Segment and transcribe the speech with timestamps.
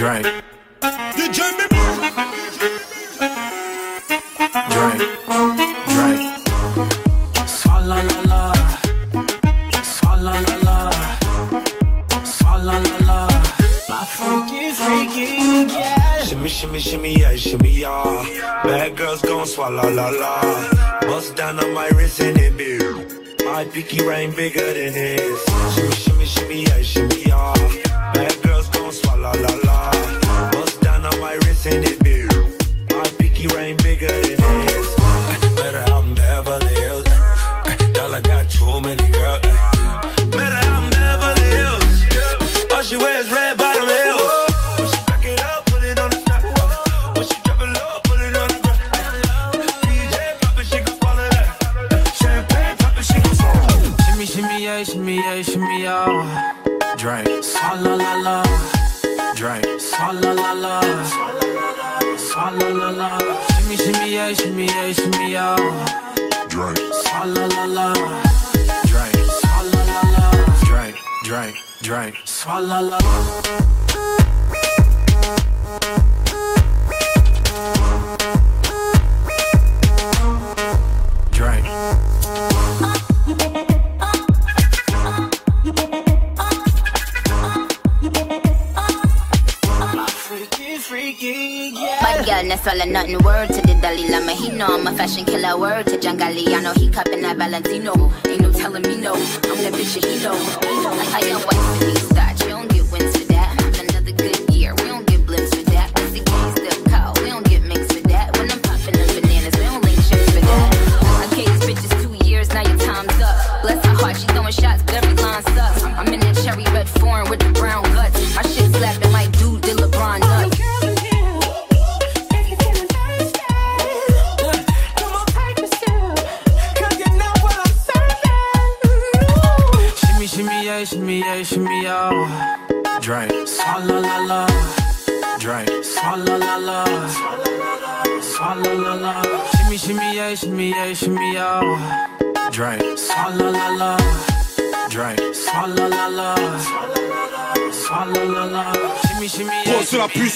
[0.00, 0.22] Drake.
[0.22, 1.60] Drake.
[4.70, 5.04] Drake.
[5.92, 6.24] Drake.
[7.44, 8.40] Swa la la la.
[9.84, 10.90] Swa la la la.
[12.24, 13.28] Swa la la la.
[15.68, 16.24] Yeah.
[16.24, 18.62] Shimmy shimmy shimmy yeah shimmy yeah.
[18.64, 20.40] Bad girls gon' swallow la la.
[21.02, 22.94] Bust down on my wrist and it beer.
[23.44, 25.44] My pinky ring bigger than his.
[25.74, 27.09] Shimmy shimmy shimmy yeah shimmy.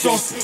[0.04, 0.43] just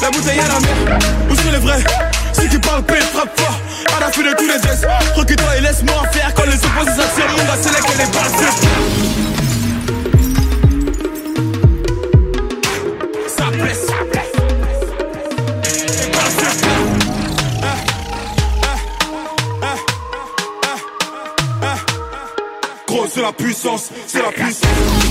[0.00, 0.98] La bouteille à la mer,
[1.30, 1.82] où sont les vrais?
[2.32, 3.58] Ceux qui parlent paix, frappe fort.
[3.96, 4.86] À la fin de tous les gestes.
[5.14, 8.14] Recule-toi et laisse-moi faire Quand les opposés s'attirent, mon gars, c'est là qu'elle est
[23.14, 25.03] c'est la puissance, c'est la puissance.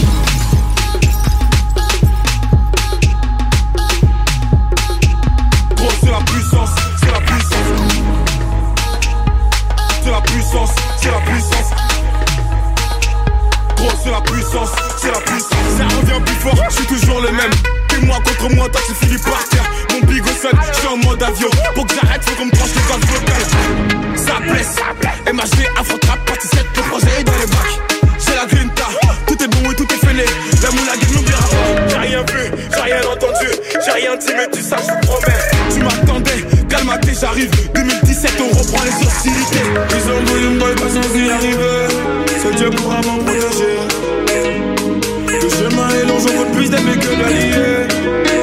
[18.63, 19.63] un attaque, c'est Philippe Parker.
[19.91, 21.49] Mon bigot sonne, j'suis en mode avion.
[21.75, 24.15] Pour que j'arrête, faut qu'on me tranche les cordes vocales.
[24.15, 24.75] Ça blesse,
[25.31, 28.01] MHD affrontera partie 7, le projet est dans les bacs.
[28.17, 28.87] C'est la grinta,
[29.27, 30.25] tout est bon et tout est fêlé.
[30.61, 31.89] La moulague n'oubliera pas.
[31.89, 33.47] J'ai rien vu, j'ai rien entendu,
[33.85, 35.73] j'ai rien dit, mais tu sais, je promets.
[35.73, 37.51] Tu m'attendais, calmaté, j'arrive.
[37.73, 39.67] 2017, on reprend les hostilités.
[39.89, 41.87] Ils ont voulu me donner patience d'y arriver.
[42.41, 43.23] C'est Dieu pourra m'en.
[45.43, 48.42] Le chemin est long, je compte plus d'aimer que d'allier.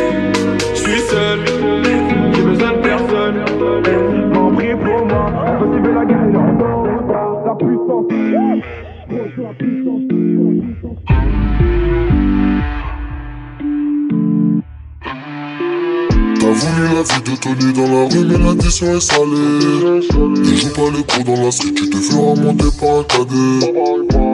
[17.40, 19.24] tout nu dans la rue, mais l'addition est salée.
[19.24, 23.72] Ne joue pas les coups dans la street, tu te feras monter par un cadet.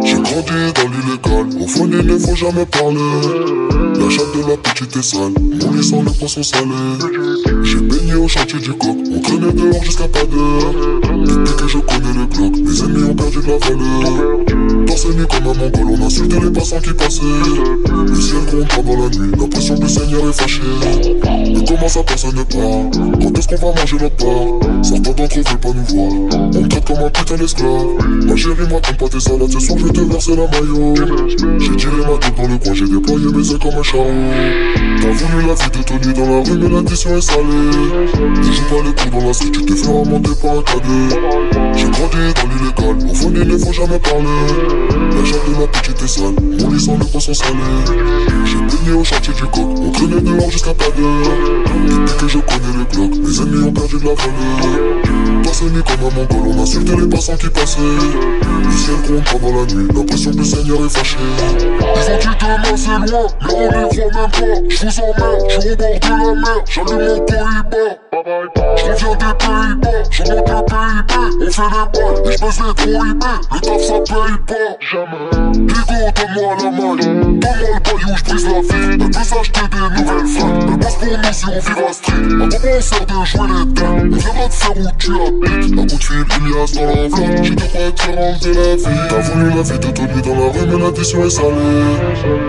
[0.05, 4.57] J'ai grandi dans l'illégal, au fond il ne faut jamais parler la chatte de la
[4.57, 6.71] petite est sale, mon lit sans le poisson salé.
[7.65, 10.73] J'ai baigné au chantier du coq, on traînait dehors jusqu'à pas d'heure.
[11.25, 14.87] Depuis que je connais le bloc, mes ennemis ont perdu de la valeur.
[14.87, 17.23] Torse nu comme un mongol, on insultait les passants qui passaient.
[18.07, 20.63] Le ciel gronde dans la nuit, l'impression que le Seigneur est fâché.
[21.25, 24.85] Mais comment ça personne ne parle Quand est-ce qu'on va manger notre part?
[24.85, 26.13] Certains d'entre eux veulent pas nous voir,
[26.55, 27.87] on me traite comme un putain d'esclave.
[28.25, 30.95] Ma chérie, moi, comme pas tes salades, ce soir je vais te verser la maillot.
[31.59, 33.96] J'ai tiré ma tête dans le coin, j'ai déployé mes ailes comme un chat.
[33.97, 37.45] T'as voulu la vie de Tony dans la rue, mais l'addition est salée.
[37.45, 41.09] Ne joue pas les coups dans la street, tu te feras monter par un cadet.
[41.75, 44.27] J'ai grandi dans l'illégal, au fond il ne faut jamais parler.
[45.17, 47.57] La chatte de la petite est sale, mon lit sent le poisson salé.
[48.45, 51.33] J'ai baigné au chantier du coq, on traînait dehors jusqu'à pas d'heure.
[51.87, 54.97] Depuis que je connais le bloc, mes ennemis ont perdu de la valeur.
[55.73, 57.81] Nuit comme un mongol, on insultait les passants qui passaient.
[57.81, 61.17] Le ciel gronde pendant la nuit, l'impression que le Seigneur est fâché.
[61.41, 64.69] Ils ont dit demain c'est loin, mais on y croit même pas.
[64.69, 68.06] Je vous emmerde, je suis au bord de la mer, j'allume mon Pays-Bas.
[68.27, 72.59] Je reviens des Pays-Bas, je monte le PIB, on fait des balles, et je baisse
[72.59, 74.75] les trop IB, le taf ça paye pas.
[74.81, 75.31] Jamais.
[75.53, 77.07] Digo, donne-moi la maille,
[77.39, 78.91] donne-moi le paillou, je brise la vie.
[78.91, 82.17] Elle peut s'acheter des nouvelles fringues, elle bosse pour nous si on vit à street.
[82.17, 85.79] À moment on sert de jouer les têtes, on viendra te faire où tu habites.
[85.79, 88.99] Un coup de fil, Ilias dans l'enveloppe, j'ai te crois te rendre la vie.
[89.09, 91.95] T'as voulu la vie de Tony dans la rue, mais l'addition est salée.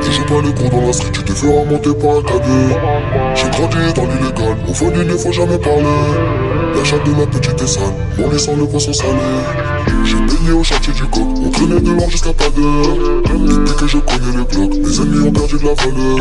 [0.01, 2.73] Tu joues pas les cours dans la street, tu te feras monter par un cadet.
[3.35, 4.26] J'ai grandi dans l'illégal,
[4.67, 5.83] au fond il ne faut jamais parler.
[6.75, 9.13] La chatte de la petite est sale, mon lit sent le poisson salé.
[10.03, 13.21] J'ai baigné au chantier du coq, on traînait dehors jusqu'à pas d'heure.
[13.25, 16.17] Depuis que je connais le bloc, mes ennemis ont perdu de la valeur.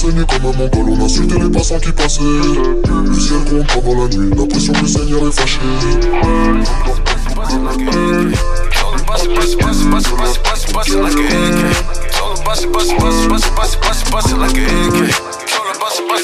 [0.00, 2.22] Ce nuit comme un mongol, on insultait les passants qui passaient.
[2.22, 5.58] Le ciel gronde pendant la nuit, l'impression que le Seigneur est fâché.
[9.06, 10.12] Bust it, bust it, bust it, bust it,
[10.72, 10.88] bust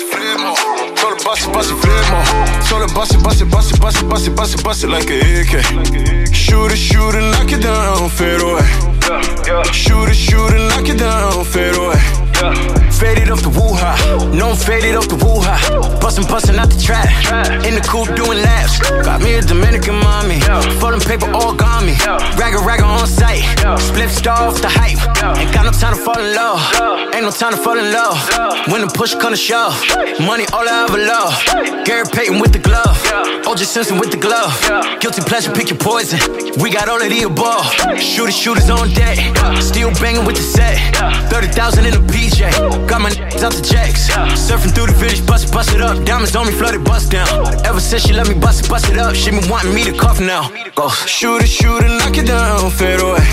[0.05, 0.26] it,
[1.27, 2.23] bust it, bust it, flip my
[2.69, 4.85] Told her bust it, bust it, bust it, bust it, bust it, bust it, bust
[4.85, 6.33] it like a AK.
[6.33, 8.63] Shoot it, shoot it, knock it down, fade away.
[9.73, 12.26] Shoot it, shoot it, knock it down, fade away.
[12.37, 13.97] Faded off the woo-ha,
[14.35, 15.57] no I'm faded off the woo-ha
[16.01, 17.09] Bustin', bustin' out the trap,
[17.65, 18.79] in the coupe doing laps.
[19.05, 20.41] Got me a Dominican mommy,
[20.81, 21.95] folding paper all got me
[22.37, 23.41] Ragga, ragga on sight,
[23.81, 25.01] split star off the hype.
[25.39, 26.61] Ain't got no time to fall in love,
[27.15, 28.17] ain't no time to fall in love.
[28.69, 29.73] When the push come to shove,
[30.21, 31.33] money all I ever love.
[31.85, 32.97] Gary Payton with the glove,
[33.49, 34.53] OJ Simpson with the glove.
[35.01, 36.21] Guilty pleasure, pick your poison,
[36.61, 37.65] we got all of the above.
[37.99, 39.17] Shooters, shooters on deck,
[39.61, 40.77] still banging with the set.
[41.31, 44.09] 30,000 in a PJ, got my niggas out the jacks.
[44.35, 46.05] Surfing through the village, bust it, bust it up.
[46.05, 47.29] Diamonds on me, flooded, bust down.
[47.65, 49.93] Ever since she let me bust it, bust it up She been wanting me to
[49.93, 50.51] cuff now.
[50.75, 50.89] Go.
[50.89, 53.25] Shoot it, shoot it, knock it down, fade away.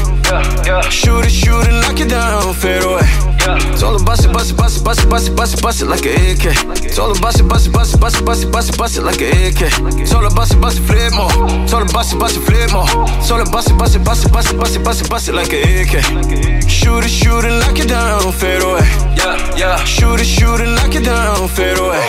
[0.90, 4.58] Shoot it, shoot it, knock it down, fade away Told her bust it, bust it,
[4.58, 6.96] bust it, bust it, bust it, bust it, bust it like an AK.
[6.96, 8.98] Told her bust it, bust it, bust it, bust it, bust it, bust it, bust
[8.98, 10.08] it like an AK.
[10.08, 11.30] Told her bust it, bust it, flip more.
[11.68, 12.88] Told her bust it, bust it, flip more.
[13.28, 15.28] Told her bust it, bust it, bust it, bust it, bust it, bust it, bust
[15.28, 16.70] it like an AK.
[16.70, 18.88] Shoot it, shoot it, knock it down, fade away.
[19.20, 19.84] Yeah, yeah.
[19.84, 22.08] Shoot it, shoot it, knock it down, fade away.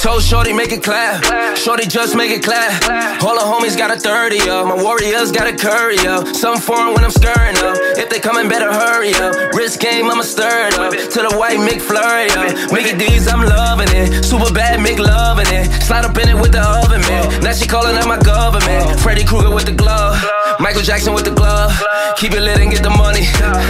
[0.00, 1.56] Told Shorty make it clap.
[1.56, 2.82] Shorty just make it clap.
[3.22, 4.66] All the homies got a 30 up.
[4.66, 6.26] My warriors got a curry up.
[6.34, 7.76] Some foreign when I'm stirring up.
[7.96, 9.54] If they coming, better hurry up.
[9.54, 10.92] Wrist game, I'ma stir up.
[10.92, 12.48] To the white McFlurry up.
[12.48, 14.24] Uh, Mickey D's, I'm loving it.
[14.24, 15.70] Super bad, Mick loving it.
[15.82, 17.42] Slide up in it with the oven, man.
[17.42, 19.00] Now she calling out my government.
[19.00, 20.16] Freddy Krueger with the glove.
[20.58, 21.72] Michael Jackson with the glove.
[22.16, 23.26] Keep it lit and get the money.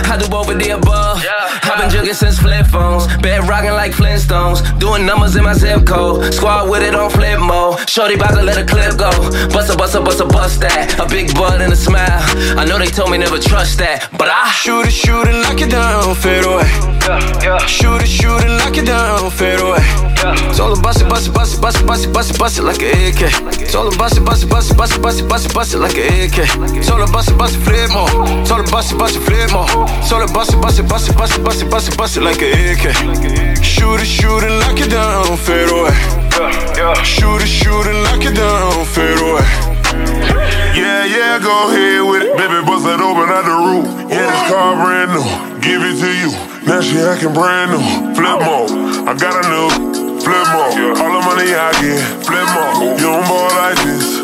[0.07, 1.25] I do both of the above.
[1.65, 3.07] I've been jugging since flip phones.
[3.19, 4.61] Bed rocking like Flintstones.
[4.79, 6.33] Doing numbers in my zip code.
[6.33, 7.89] Squad with it on flip mode.
[7.89, 9.11] Shorty bout to let a clip go.
[9.49, 10.99] Bust a bust a bust a bust that.
[11.01, 12.23] A big butt and a smile.
[12.59, 14.09] I know they told me never trust that.
[14.13, 16.84] But I shoot it, shoot it, knock it down, fade away.
[17.67, 19.85] Shoot it, shoot it, knock it down, fade away.
[20.57, 22.63] Told bust it, bust it, bust it, bust it, bust it, bust it, bust it
[22.63, 23.69] like an AK.
[23.71, 25.75] Told her bust it, bust it, bust it, bust it, bust it, bust it, bust
[25.75, 26.49] it like an AK.
[26.87, 28.09] Told her bust it, bust it, flip more.
[28.49, 29.69] Told her bust it, bust it, flip more.
[30.09, 32.17] Told her bust it, bust it, bust it, bust it, bust it, bust it, bust
[32.17, 32.85] it like an AK.
[33.63, 35.93] Shoot it, shoot it, knock it down, fade away.
[37.05, 39.45] Shoot it, shoot it, knock it down, fade away.
[40.73, 42.37] Yeah, yeah, go ahead with it.
[42.37, 44.11] Baby, bust that open out the roof.
[44.11, 45.54] Yeah, this car brand new.
[45.65, 46.29] Give it to you.
[46.69, 47.81] Now she acting brand new.
[48.13, 48.69] Flip mode.
[49.09, 50.21] I got a new.
[50.21, 51.01] Flip mode.
[51.01, 52.05] All the money I get.
[52.21, 53.01] Flip mode.
[53.01, 54.21] You don't ball like this.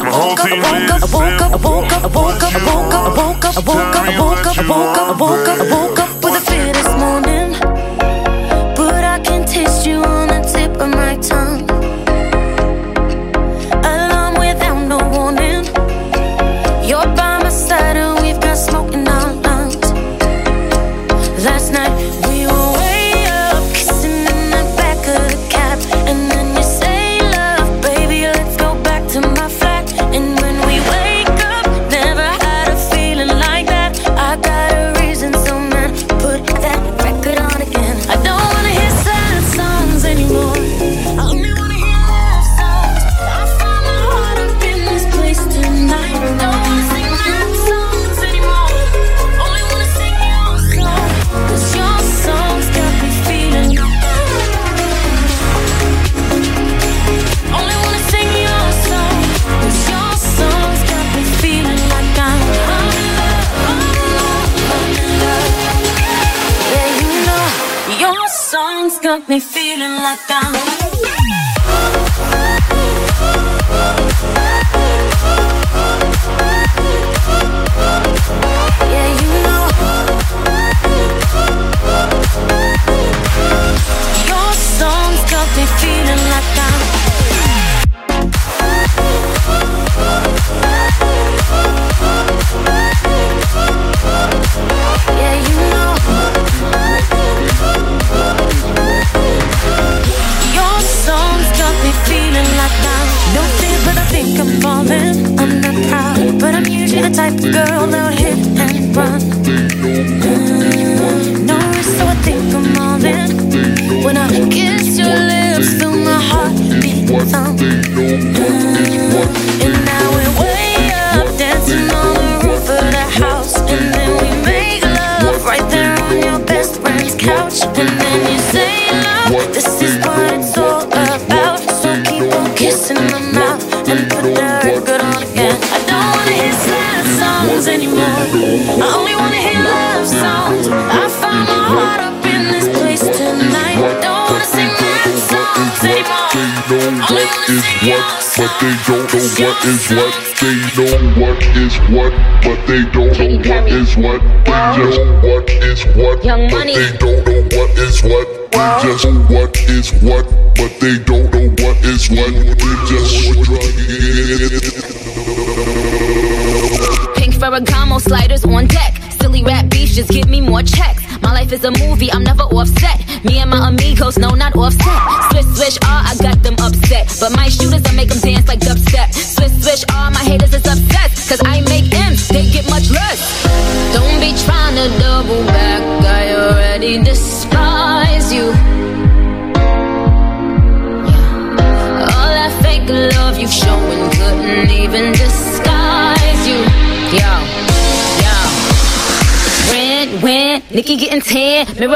[0.00, 1.12] My whole team I is.
[1.12, 3.60] woke up, I woke up, I woke up, I woke up, I woke up, I
[3.60, 6.34] woke up, I woke up, I woke up, I woke up, I woke up with
[6.34, 7.27] a fear this morning.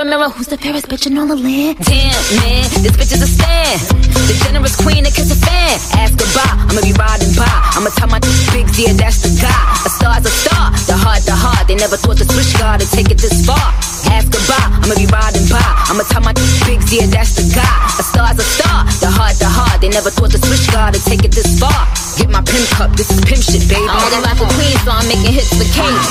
[0.05, 1.79] Mirror, who's the fairest bitch in all the land?
[1.85, 3.79] Damn, man, this bitch is a stan.
[4.27, 5.79] The generous queen that kiss a fan.
[5.95, 7.47] Ask her bye, I'ma be riding by.
[7.77, 8.19] I'ma tell my
[8.51, 9.63] big yeah, that's the guy.
[9.87, 11.69] A star's a star, the heart, the heart.
[11.69, 13.92] They never thought the switch guard would take it this far.
[14.13, 15.65] Ask her bye, I'ma be riding by.
[15.89, 16.37] I'ma tell my
[16.69, 17.65] big yeah, that's the guy.
[17.97, 19.81] A star's a star, the heart, the heart.
[19.81, 21.89] They never thought the switch guard would take it this far.
[22.21, 23.89] Get my pimp cup, this is pimp shit, baby.
[23.89, 26.07] I'm only rock for queens, so I'm making hits for kings.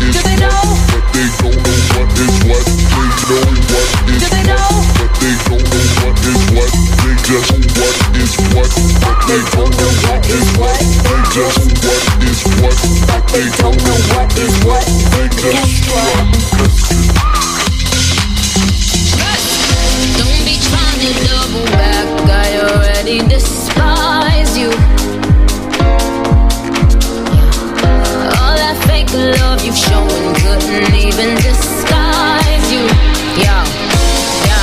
[0.00, 0.64] Do they know?
[0.88, 2.64] But they don't know what is what.
[2.64, 4.68] They know what is Do they know?
[4.96, 6.72] But they don't know what is what.
[7.04, 8.70] They just know what is what.
[9.04, 10.80] But they don't know what is what.
[11.04, 12.80] They just know what is what.
[13.04, 14.84] But they don't know what is what.
[15.12, 16.39] They just Don't
[31.20, 32.80] even disguise you.
[33.36, 33.56] Yo,
[34.48, 34.60] yo.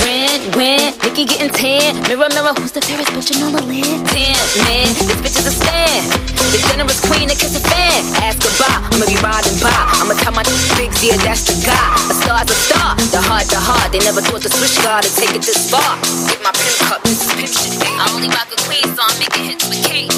[0.00, 2.00] Red, when Nicki getting tan.
[2.08, 4.08] Mirror, mirror, who's the fairest bitch in all the land?
[4.08, 6.00] Damn, man, this bitch is a stan.
[6.32, 8.08] The generous queen that kiss a fan.
[8.24, 9.68] Ask bye, I'ma be riding by.
[10.00, 10.44] I'ma tell my
[10.80, 11.76] big yeah, that's the guy.
[12.08, 13.92] A star's a star, the heart, the heart.
[13.92, 16.00] They never thought the switch guard would take it this far.
[16.32, 17.76] Get my pimp cup, this is pimp shit.
[17.84, 20.12] I only rock a queen, so I'm making hits with Kate.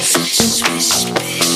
[0.00, 1.55] Swish, swish, bitch.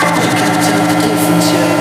[0.00, 1.77] You can't tell the difference, yeah.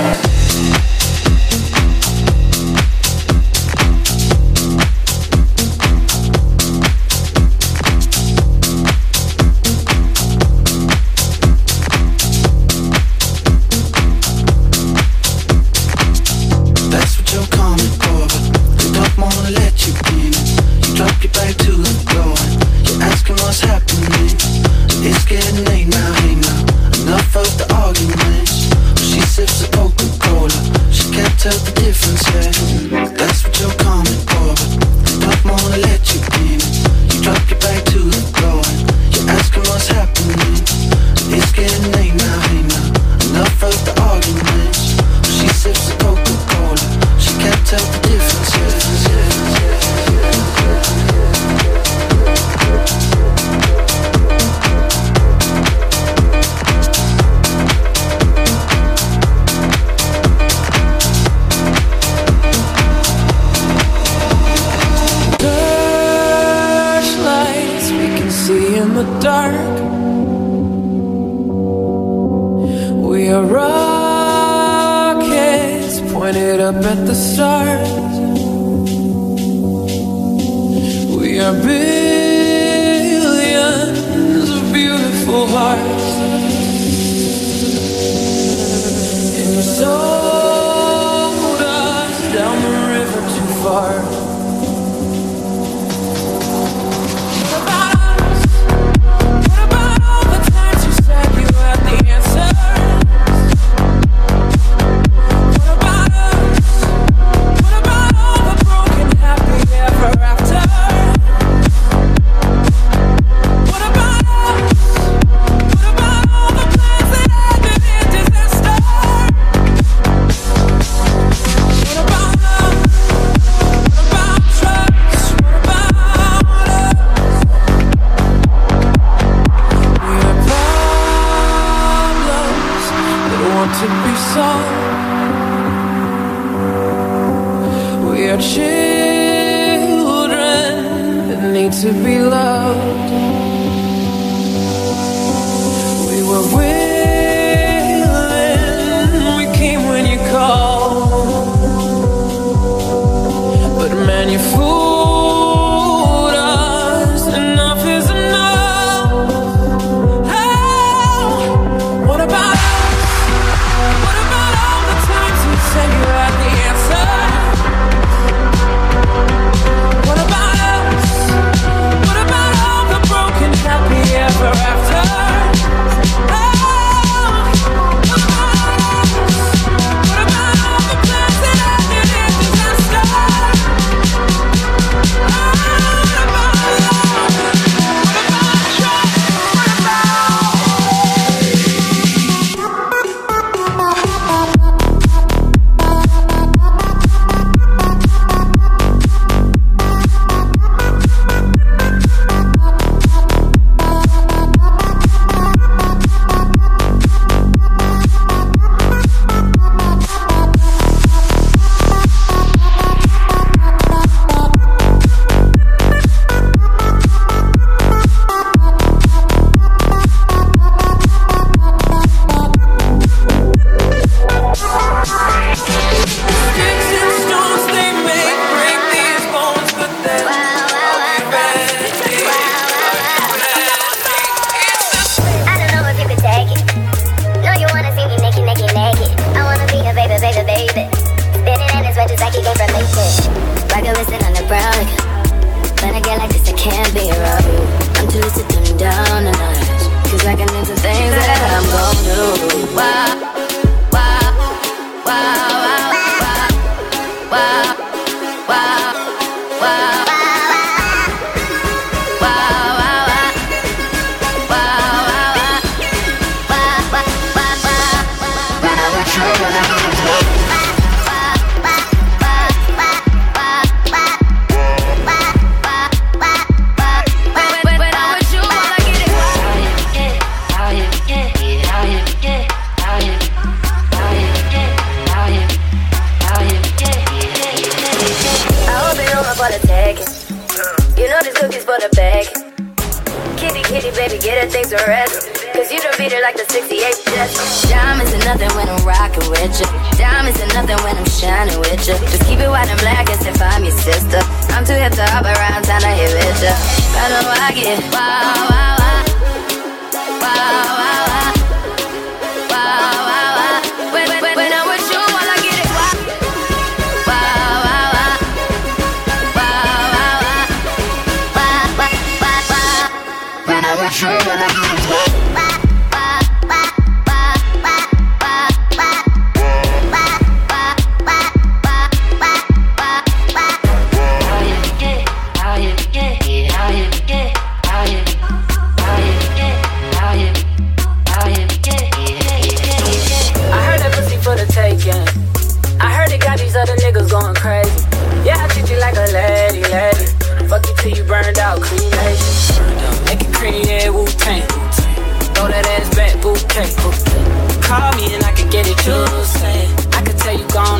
[154.29, 154.76] you fool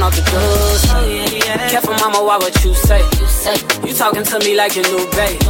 [0.10, 0.14] Oh,
[2.24, 3.02] why what you say?
[3.20, 5.42] You say you talking to me like your new babe.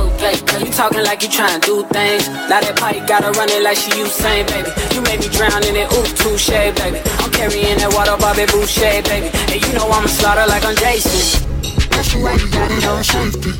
[0.62, 2.28] You talking like you trying to do things.
[2.50, 4.70] Now that party gotta run it like she Usain, baby.
[4.94, 7.00] You made me drown in it, ooh, touche, baby.
[7.22, 9.30] I'm carrying that water, Bobby Boucher, baby.
[9.54, 11.46] And you know I'ma slaughter like I'm Jason.
[11.94, 13.54] That's why you got it on safety.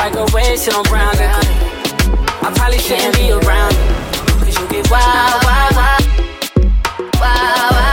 [0.00, 1.44] Like a red shit on brown liquor.
[2.44, 3.84] I probably shouldn't be around you.
[4.40, 5.76] Cause you get wild, wild.
[5.76, 6.00] Wild,
[7.20, 7.87] wild, wild.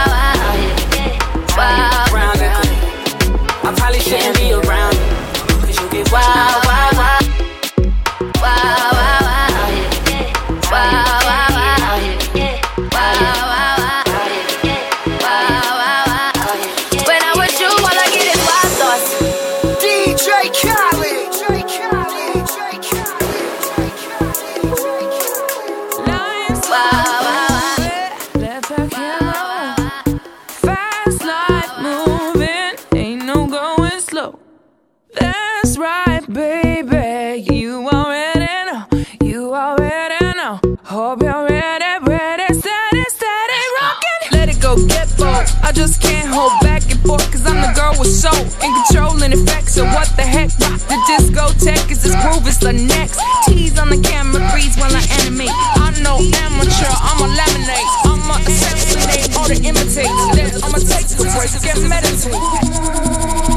[45.65, 49.17] I just can't hold back and forth, cause I'm the girl with soul and control
[49.23, 49.67] and effect.
[49.67, 50.53] So what the heck?
[50.61, 53.19] Rock the discotheque is this groove, is the next.
[53.47, 55.49] Tease on the camera, freeze while I animate.
[55.81, 57.89] I'm no amateur, I'm a laminate.
[58.05, 60.61] I'ma assassinate all the imitators.
[60.61, 63.54] I'ma take the break and meditate.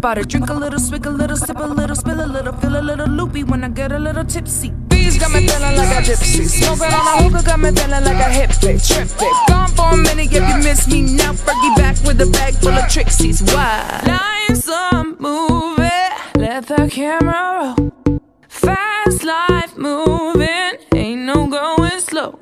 [0.00, 0.28] About it.
[0.28, 3.06] Drink a little, swig a little, sip a little, spill a little, feel a little
[3.06, 4.70] loopy when I get a little tipsy.
[4.88, 6.46] Bees got me feeling like a gypsy.
[6.48, 8.80] Smoking on a hookah got me feeling like a hippie.
[8.88, 9.48] Trip it.
[9.48, 11.32] Gone for a minute if you miss me now.
[11.32, 13.38] Fergie back with a bag full of tricksies.
[13.52, 14.00] Why?
[14.06, 16.08] Life's a movie.
[16.42, 18.20] Let the camera roll.
[18.48, 20.72] Fast life moving.
[20.94, 22.38] Ain't no going slow.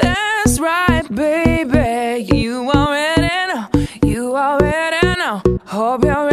[0.00, 2.24] That's right, baby.
[2.34, 3.68] You already know.
[4.04, 5.42] You already know.
[5.66, 6.31] Hope you're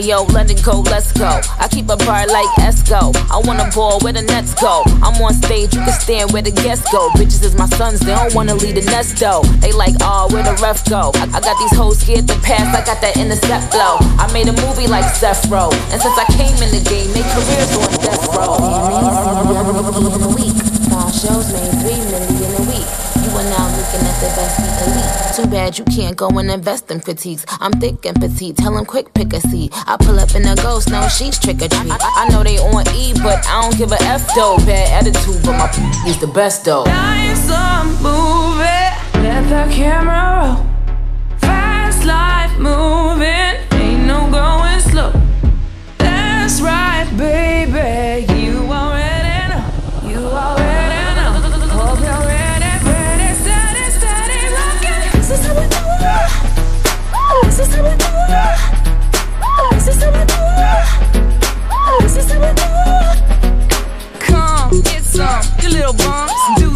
[0.00, 1.40] Yo, it go, let's go.
[1.58, 3.14] I keep a bar like Esco.
[3.30, 4.82] I wanna ball where the nets go.
[5.02, 7.10] I'm on stage, you can stand where the guests go.
[7.10, 9.42] Bitches is my sons, they don't wanna leave the nest though.
[9.60, 11.12] They like, oh, where the ref go?
[11.16, 13.98] I, I got these hoes scared to pass, I got that intercept flow.
[14.16, 17.28] I made a movie like Seth Row, and since I came in the game, make
[17.36, 18.56] careers on death row.
[20.34, 20.56] week.
[20.88, 22.09] Five shows made three.
[23.30, 25.36] Are now looking at the best the elite.
[25.36, 27.46] Too bad you can't go and invest in critiques.
[27.60, 29.72] I'm thick and petite, tell 'em quick pick a seat.
[29.86, 31.92] I pull up in a ghost, no she's trick or treat.
[31.92, 34.56] I, I know they on E, but I don't give a F though.
[34.66, 35.68] Bad attitude, but my
[36.08, 36.82] is the best though.
[36.82, 38.88] Life's a movie.
[39.22, 40.66] Let the camera roll.
[41.38, 43.54] Fast life moving.
[43.80, 44.69] Ain't no going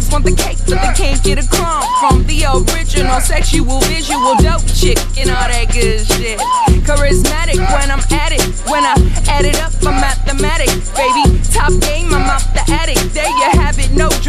[0.09, 0.15] bums.
[0.15, 4.65] Want the cake, but they can't get a crumb from the original sexual visual dope
[4.73, 6.39] chick and all that good shit.
[6.85, 8.41] Charismatic when I'm at it.
[8.69, 8.95] When I
[9.27, 11.39] add it up, I'm mathematic, baby.
[11.51, 12.97] Top game, I'm out the attic.
[13.13, 13.54] There you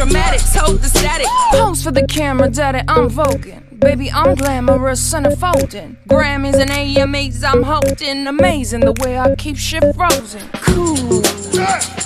[0.06, 0.52] dramatics.
[0.52, 1.26] The static.
[1.52, 3.62] Pose for the camera, daddy, I'm voguing.
[3.78, 5.96] Baby, I'm glamorous and unfolding.
[6.08, 8.26] Grammys and AMAs, I'm holding.
[8.26, 10.48] Amazing the way I keep shit frozen.
[10.54, 11.20] Cool,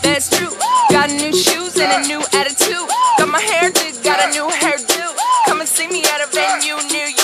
[0.03, 0.51] that's true.
[0.91, 2.89] Got new shoes and a new attitude.
[3.19, 5.17] Got my hair did, got a new hairdo.
[5.47, 7.17] Come and see me at a venue near you.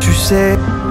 [0.00, 0.81] Tu sais.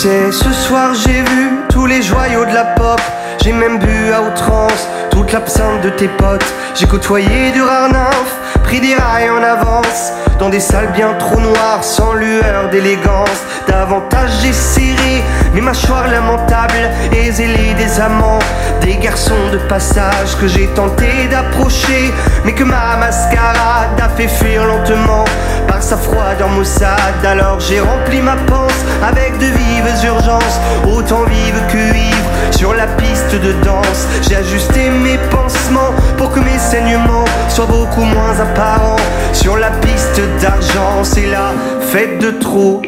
[0.00, 3.00] Sais, ce soir j'ai vu tous les joyaux de la pop.
[3.42, 4.88] J'ai même bu à outrance
[5.20, 6.54] toute l'absinthe de tes potes.
[6.74, 10.12] J'ai côtoyé du rare nymphe, pris des rails en avance.
[10.38, 13.40] Dans des salles bien trop noires, sans lueur d'élégance.
[13.68, 18.38] Davantage j'ai serré mes mâchoires lamentables et zélé des amants.
[18.80, 22.14] Des garçons de passage que j'ai tenté d'approcher,
[22.46, 25.24] mais que ma mascarade a fait fuir lentement
[25.68, 27.26] par sa froideur maussade.
[27.26, 32.19] Alors j'ai rempli ma panse avec de vives urgences, autant vives que ivres
[32.60, 34.06] sur la piste de danse.
[34.28, 39.00] J'ai ajusté mes pansements pour que mes saignements soient beaucoup moins apparents
[39.32, 41.02] sur la piste d'argent.
[41.02, 42.82] C'est la fête de trop.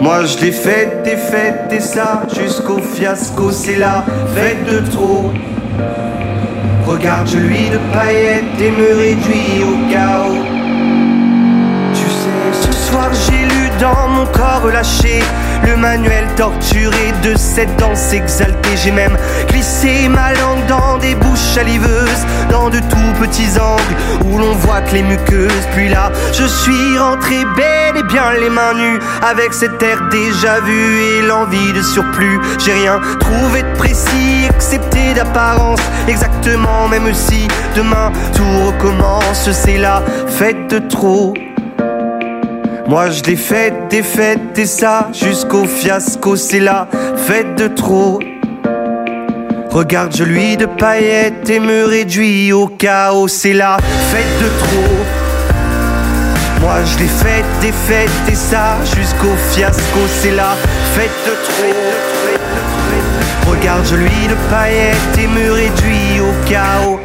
[0.00, 5.32] Moi je l'ai faite et faite et ça jusqu'au fiasco, c'est la fête de trop.
[6.84, 10.44] Regarde, je lui de paillettes et me réduis au chaos.
[11.94, 15.20] Tu sais, ce soir j'ai lu dans mon corps relâché
[15.64, 18.76] le manuel torturé de cette danse exaltée.
[18.76, 19.16] J'ai même
[19.48, 24.80] glissé ma langue dans des bouches saliveuses, dans de tout petits angles où l'on voit
[24.82, 25.66] que les muqueuses.
[25.74, 30.60] Puis là, je suis rentré bel et bien les mains nues avec cet air déjà
[30.60, 32.40] vu et l'envie de surplus.
[32.64, 39.50] J'ai rien trouvé de précis excepté d'apparence, exactement, même si demain tout recommence.
[39.50, 41.34] C'est la fête de trop.
[42.88, 48.20] Moi je l'ai faite, des fêtes et ça jusqu'au fiasco, c'est la fête de trop.
[49.70, 53.78] Regarde, je lui de paillettes et me réduis au chaos, c'est la
[54.10, 55.04] fête de trop.
[56.60, 60.54] Moi je l'ai faite, des fêtes et ça jusqu'au fiasco, c'est la
[60.94, 61.74] fête de trop.
[63.50, 67.00] Regarde, je lui de paillettes et me réduis au chaos.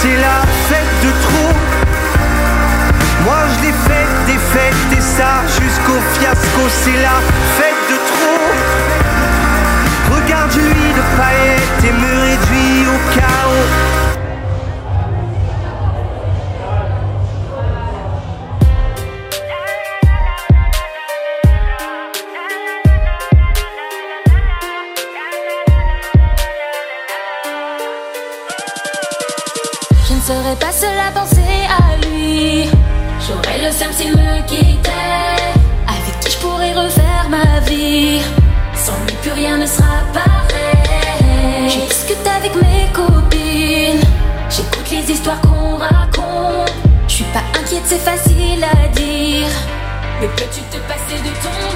[0.00, 1.52] C'est la fête de trop.
[3.24, 6.62] Moi je l'ai faite, des fêtes et ça jusqu'au fiasco.
[6.68, 7.18] C'est la
[7.58, 8.44] fête de trop.
[10.14, 14.07] Regarde lui de paillettes et me réduit au chaos.
[47.84, 49.48] C'est facile à dire.
[50.20, 51.67] Mais peux-tu te passer de ton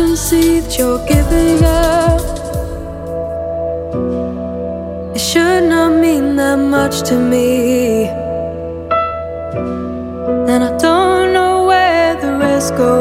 [0.00, 2.22] can see that you're giving up.
[5.16, 8.08] It should not mean that much to me.
[10.52, 12.96] And I don't know where the rest go.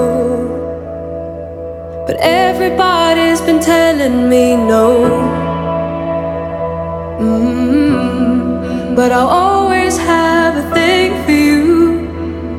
[2.05, 4.87] But everybody's been telling me no.
[7.23, 8.95] Mm-hmm.
[8.97, 11.63] But I'll always have a thing for you.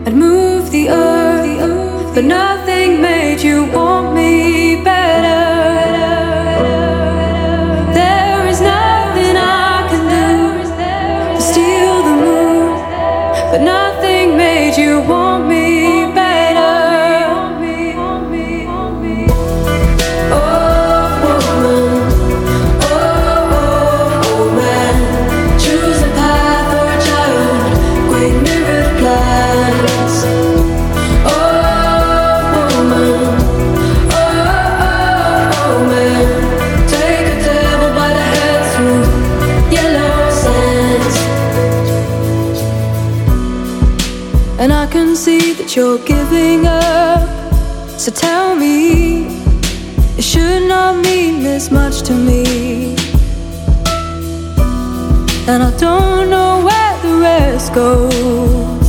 [0.06, 2.69] I'd move the earth, but nothing
[3.00, 4.99] made you want me back.
[46.66, 47.28] up.
[47.98, 49.26] So tell me,
[50.18, 52.94] it should not mean this much to me.
[55.46, 58.88] And I don't know where the rest goes.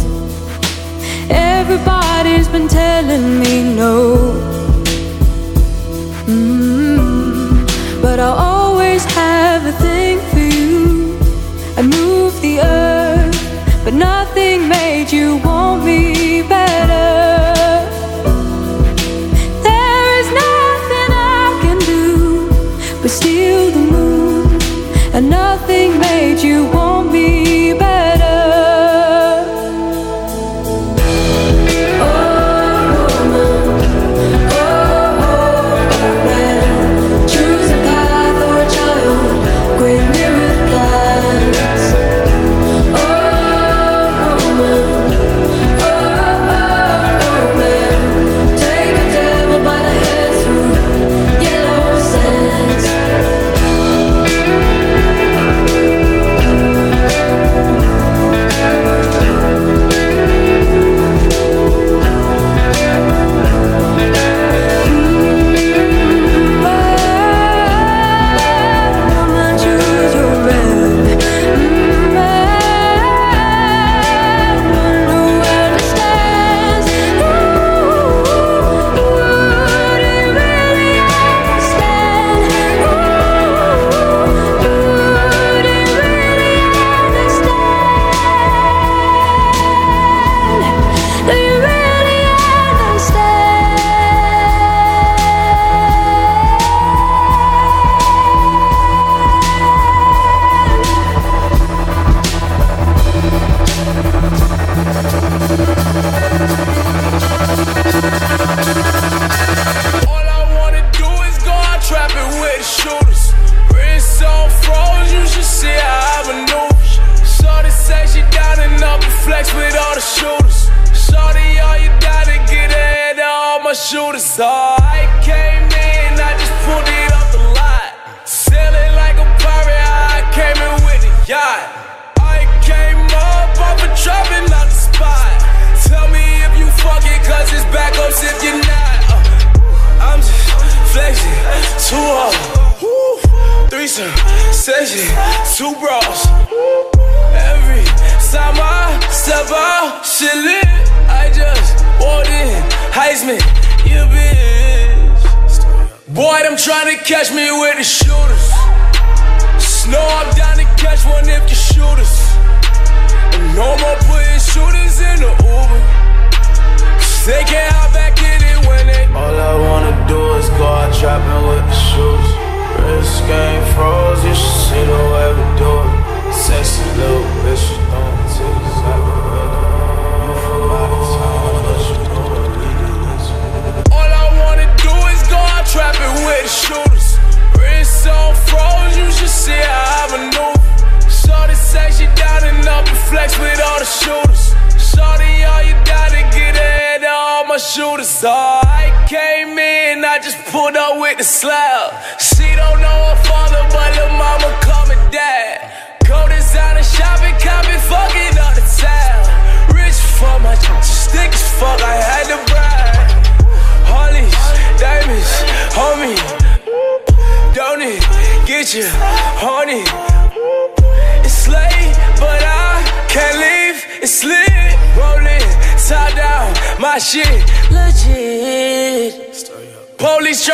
[1.30, 4.31] Everybody's been telling me no.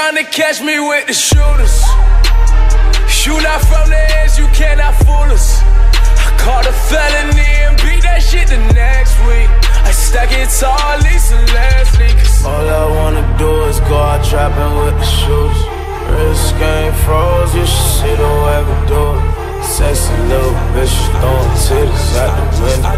[0.10, 1.84] Trying to catch me with the shooters.
[3.12, 5.60] Shoot out from the edge, you cannot fool us.
[6.24, 9.52] I caught a felony and beat that shit the next week.
[9.84, 12.16] I stack it tall, Lisa Leslie.
[12.24, 15.60] Cause all I wanna do is go out trapping with the shooters.
[16.08, 19.48] Wrist game froze, you should see the way we do it.
[19.68, 22.96] Sexy little bitch throwing titties at the window.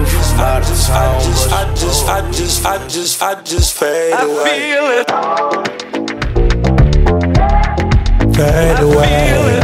[0.00, 3.42] You from out of town, but I just, I just, I just, I just I
[3.42, 5.37] just fade I feel it.
[8.38, 9.58] Fade away.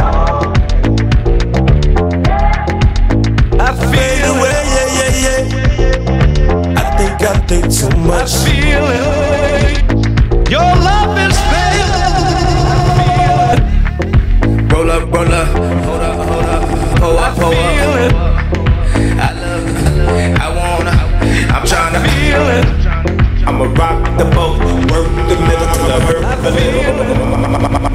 [3.57, 5.39] I feel Fade away, yeah, yeah,
[5.79, 6.75] yeah.
[6.75, 8.31] I think I think too much.
[8.33, 9.75] I feel it.
[10.51, 11.87] Your love is fake.
[14.69, 16.63] Roll up, roll up, hold up, hold up,
[16.99, 18.11] pull up, pull up.
[19.17, 20.95] I love it, I wanna,
[21.55, 22.67] I'm tryna feel it.
[23.47, 24.59] I'ma rock the boat,
[24.91, 27.94] work the middle till I hurt the middle.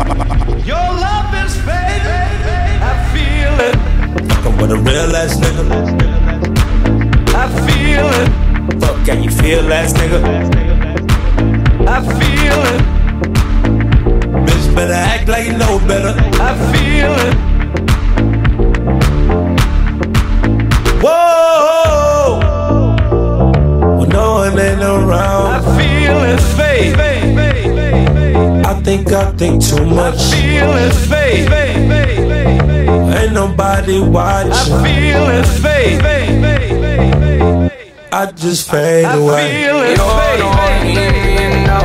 [4.42, 5.64] Fucking with a real ass nigga.
[7.34, 8.28] I feel it,
[8.80, 10.20] Fuck, can you feel ass nigga?
[11.86, 12.82] I feel it,
[14.46, 16.14] Bitch better act like you know better.
[16.40, 17.34] I feel it.
[21.02, 22.40] Whoa!
[23.98, 25.46] When no one ain't around.
[25.52, 26.96] I feel it, fake.
[28.64, 30.14] I think I think too much.
[30.14, 31.89] I feel it, fake.
[32.90, 34.52] Ain't nobody watching.
[34.52, 36.02] I feel it, fake.
[38.12, 39.64] I just fade I away.
[39.64, 40.42] feel it, fake.
[40.42, 41.80] I've been so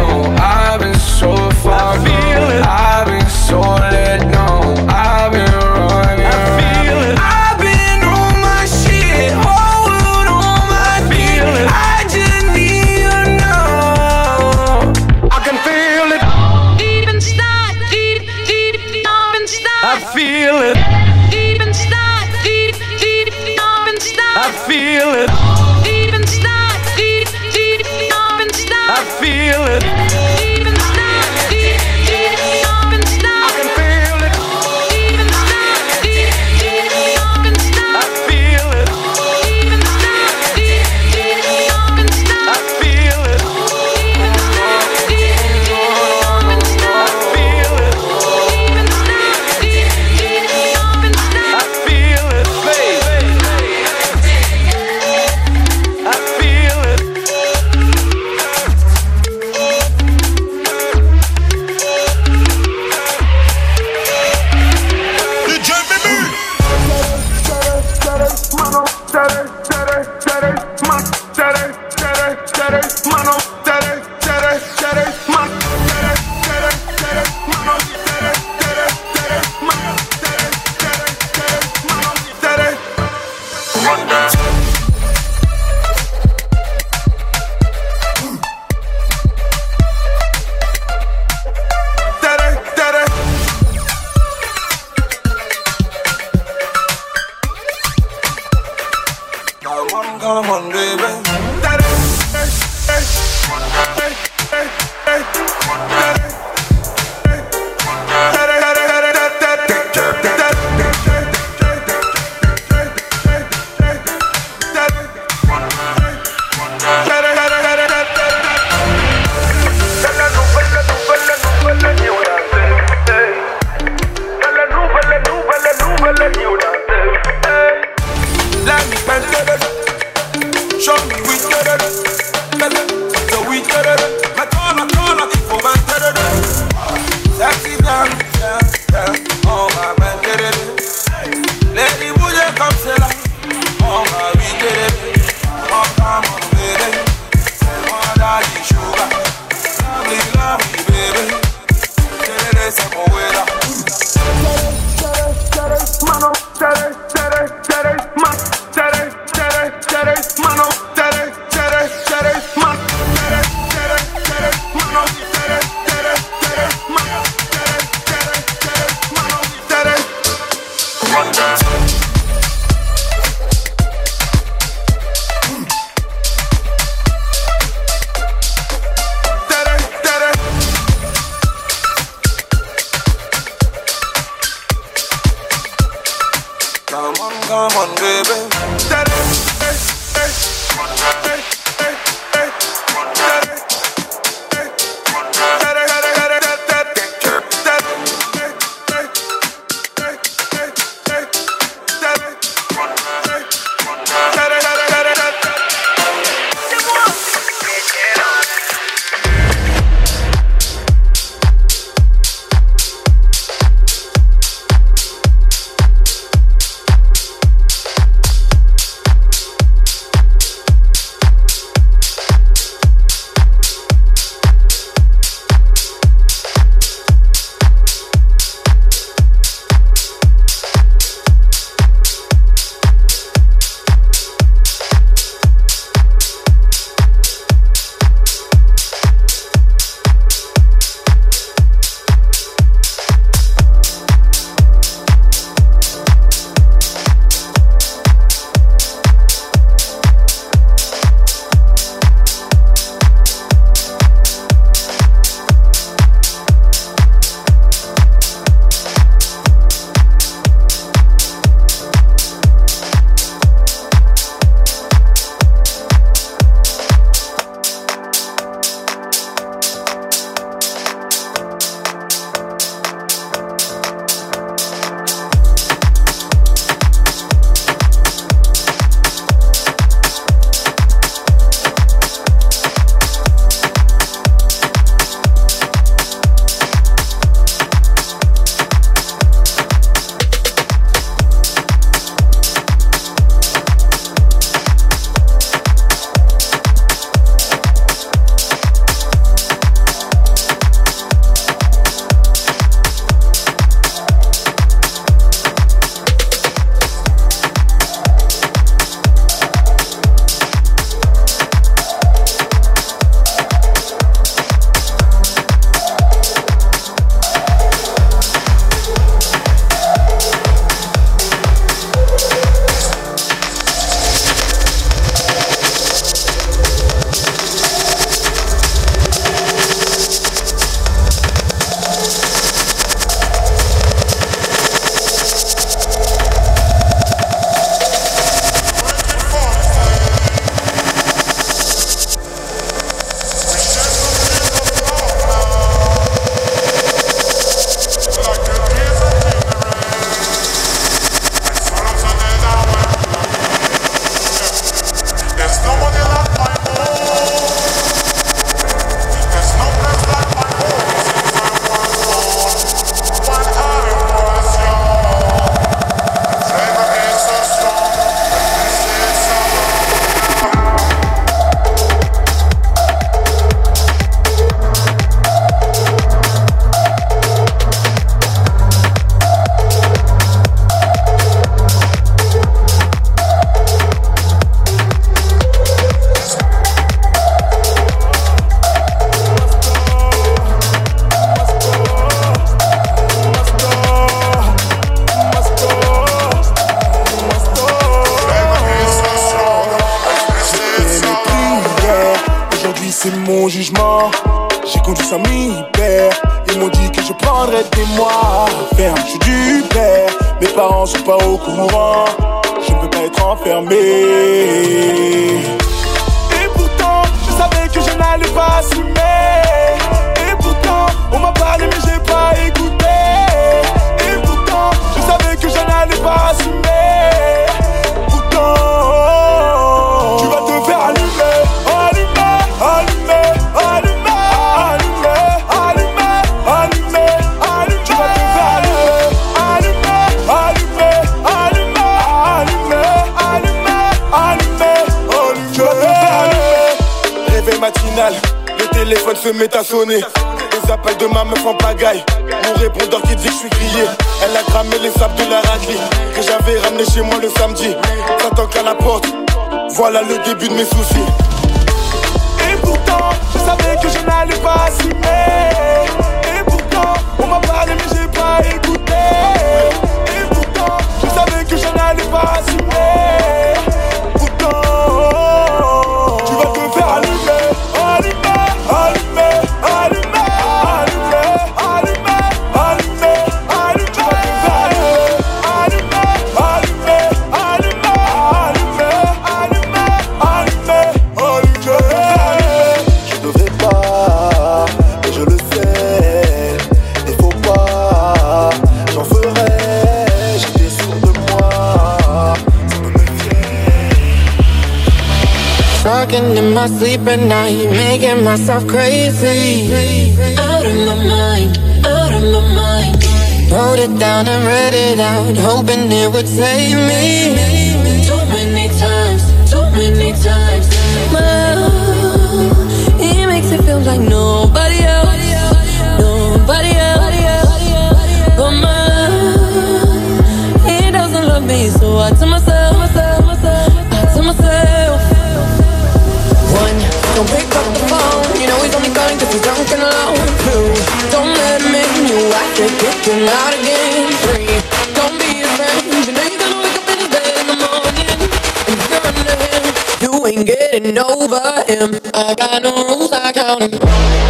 [551.26, 552.00] over him.
[552.14, 554.25] I got no rules, I count him.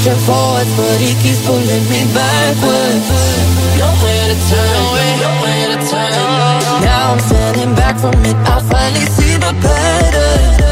[0.00, 3.04] Step forwards, but he keeps pulling me backwards.
[3.76, 6.82] Nowhere to turn, nowhere to turn.
[6.82, 8.34] Now I'm standing back from it.
[8.48, 10.69] I finally see the pattern.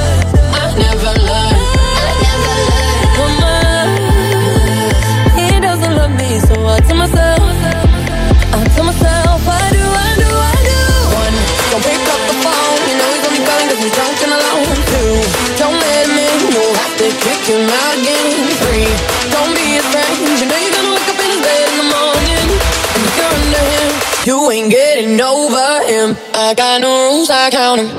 [26.49, 27.98] I got no rules, I count them.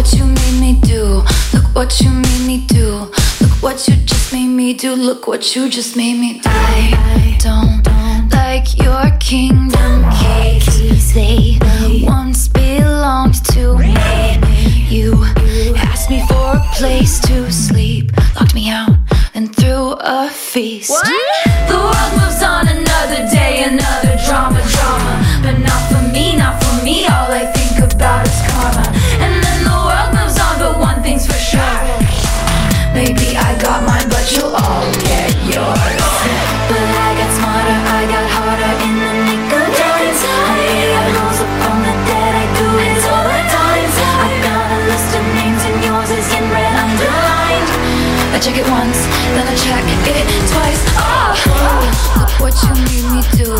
[0.00, 1.22] What you made me do.
[1.52, 3.10] Look what you made me do.
[3.42, 4.94] Look what you just made me do.
[4.94, 6.48] Look what you just made me do.
[6.48, 7.84] I don't
[8.32, 11.12] like your kingdom keys.
[11.12, 11.58] They
[12.06, 13.92] once belonged to me.
[14.88, 15.22] You
[15.76, 18.96] asked me for a place to sleep, locked me out,
[19.34, 20.96] then threw a feast.
[21.68, 25.12] The world moves on another day, another drama, drama.
[25.42, 27.04] But not for me, not for me.
[27.04, 27.59] All I think
[48.40, 48.96] check it once,
[49.36, 50.82] then I check it twice.
[50.96, 51.36] Oh,
[52.16, 53.52] look what you made me do.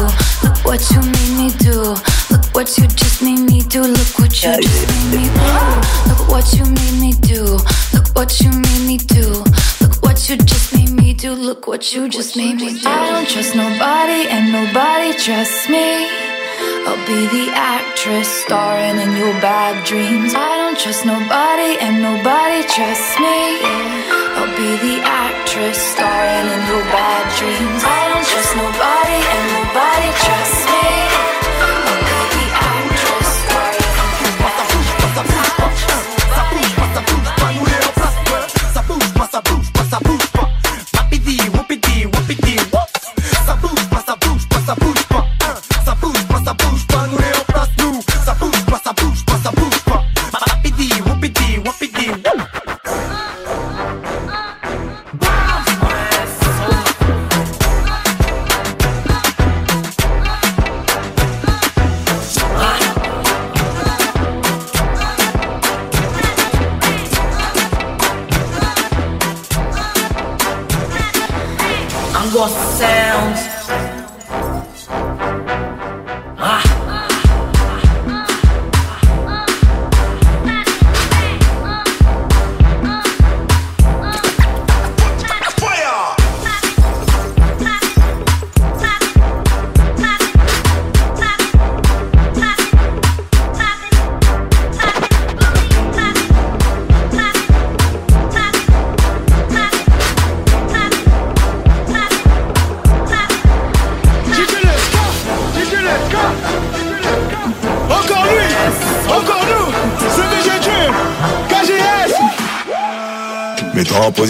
[0.42, 1.92] Look what you made me do.
[2.32, 3.82] Look what you just made me do.
[3.82, 5.52] Look what you just made me do.
[6.08, 7.60] Look what you made me do.
[7.92, 9.44] Look what you made me do.
[9.82, 11.32] Look what you just made me do.
[11.32, 12.88] Look what you just made me do.
[12.88, 16.08] I don't trust nobody, and nobody trusts me.
[16.88, 20.32] I'll be the actress starring in your bad dreams.
[20.34, 23.99] I don't trust nobody, and nobody trusts me.
[24.60, 27.80] Be the actress starring in your bad dreams.
[27.80, 29.20] I don't trust nobody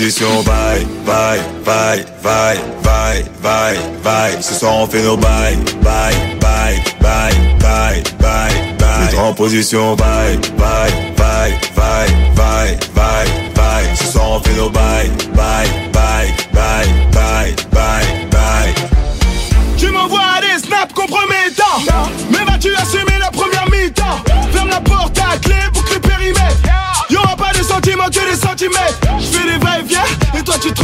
[0.01, 4.41] position, bye, bye, bye, bye, bye, bye, bye.
[4.41, 9.19] Ce soir on fait nos bye, bye, bye, bye, bye, bye, bye.
[9.19, 10.39] En position, bye,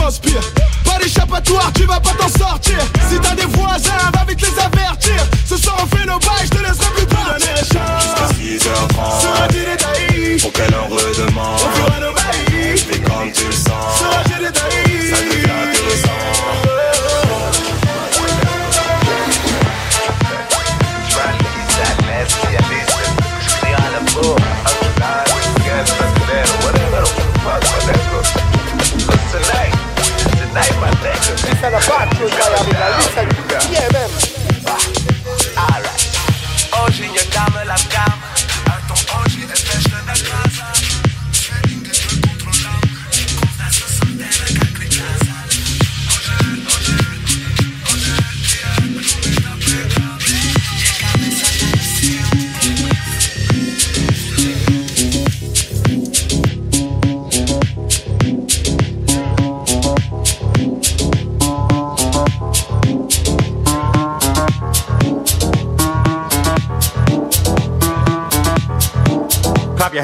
[0.07, 2.79] Pas d'échappatoire, tu vas pas t'en sortir.
[3.11, 4.13] Si t'as des voisins,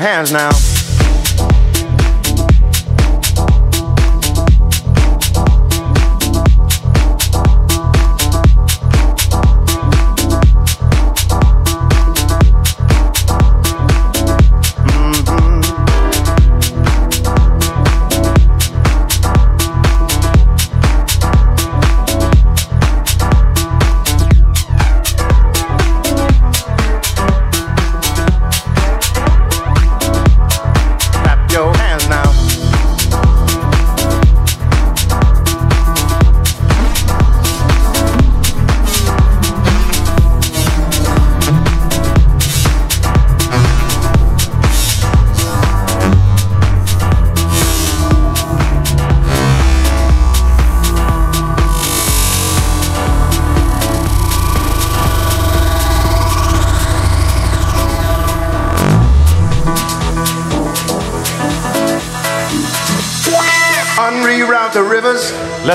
[0.03, 0.72] hands now.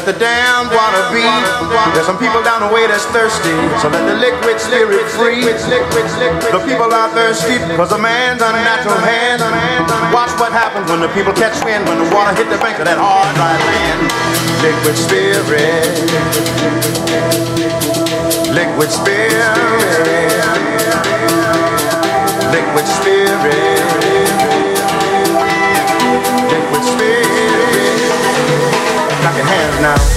[0.08, 1.28] The damned water be.
[1.92, 3.52] There's some people down the way that's thirsty,
[3.84, 5.44] so let the liquid spirit free.
[5.44, 9.44] The people are thirsty because a man's unnatural hand.
[10.16, 12.88] Watch what happens when the people catch wind, when the water hit the bank of
[12.88, 14.08] that hard, dry land.
[14.64, 15.92] Liquid spirit.
[18.56, 19.28] Liquid spirit.
[22.56, 24.17] Liquid spirit.
[29.82, 30.17] Now.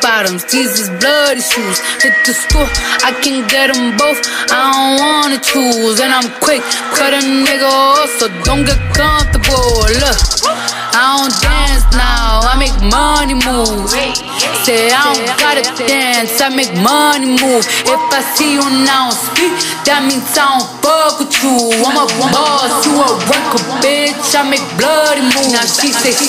[0.00, 1.78] Bottoms, these is bloody shoes.
[2.02, 2.68] Hit the school,
[3.02, 4.20] I can get them both.
[4.50, 6.62] I don't wanna choose, and I'm quick,
[6.94, 9.88] cut a nigga off, so don't get comfortable.
[10.00, 10.18] Look,
[10.94, 13.90] I don't dance now, I make money move.
[14.64, 17.64] Say I don't gotta dance, I make money move.
[17.88, 19.56] If I see you now speak,
[19.88, 21.72] that means I don't fuck with you.
[21.80, 24.36] I'm a boss, you a worker, bitch.
[24.36, 25.52] I make bloody moves.
[25.52, 26.28] Now she say she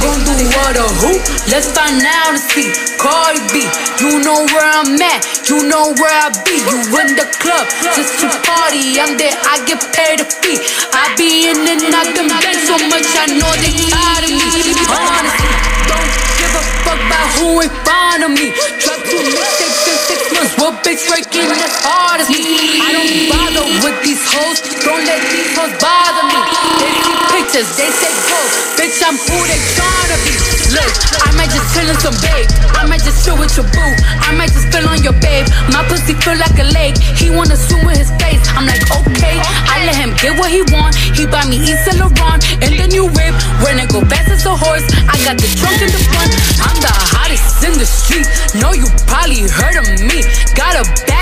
[0.00, 1.12] gon' do what or who?
[1.50, 2.91] Let's find out and see.
[3.02, 3.66] Cardi B,
[3.98, 6.54] you know where I'm at, you know where I be.
[6.54, 7.66] You in the club
[7.98, 8.94] just to party.
[9.02, 10.62] I'm there, I get paid a fee.
[10.94, 14.46] I be in and out them bands so much, I know they tired of me.
[14.86, 15.50] Honestly,
[15.90, 18.54] don't give a fuck about who in front of me.
[18.78, 20.54] Drop two mixtapes in six months.
[20.62, 22.38] What bitch working as hard as me?
[22.78, 24.62] I don't bother with these hoes.
[24.86, 26.38] Don't let these hoes bother me.
[26.78, 28.38] They see pictures, they say go.
[28.78, 30.51] Bitch, I'm who they tryna be.
[30.72, 32.48] Look, I might just chill in some babe.
[32.72, 33.92] I might just chill with your boo.
[34.24, 35.44] I might just spill on your babe.
[35.68, 36.96] My pussy feel like a lake.
[36.96, 38.40] He wanna swim with his face.
[38.56, 39.36] I'm like, okay.
[39.68, 40.96] I let him get what he want.
[40.96, 43.36] He buy me Yves Saint Laurent and the new whip.
[43.60, 46.32] When it go fast as a horse, I got the trunk in the front.
[46.64, 48.24] I'm the hottest in the street.
[48.56, 50.24] Know you probably heard of me.
[50.56, 51.21] Got a bag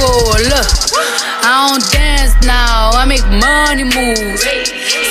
[0.00, 0.64] Look,
[1.44, 4.40] I don't dance now, I make money moves.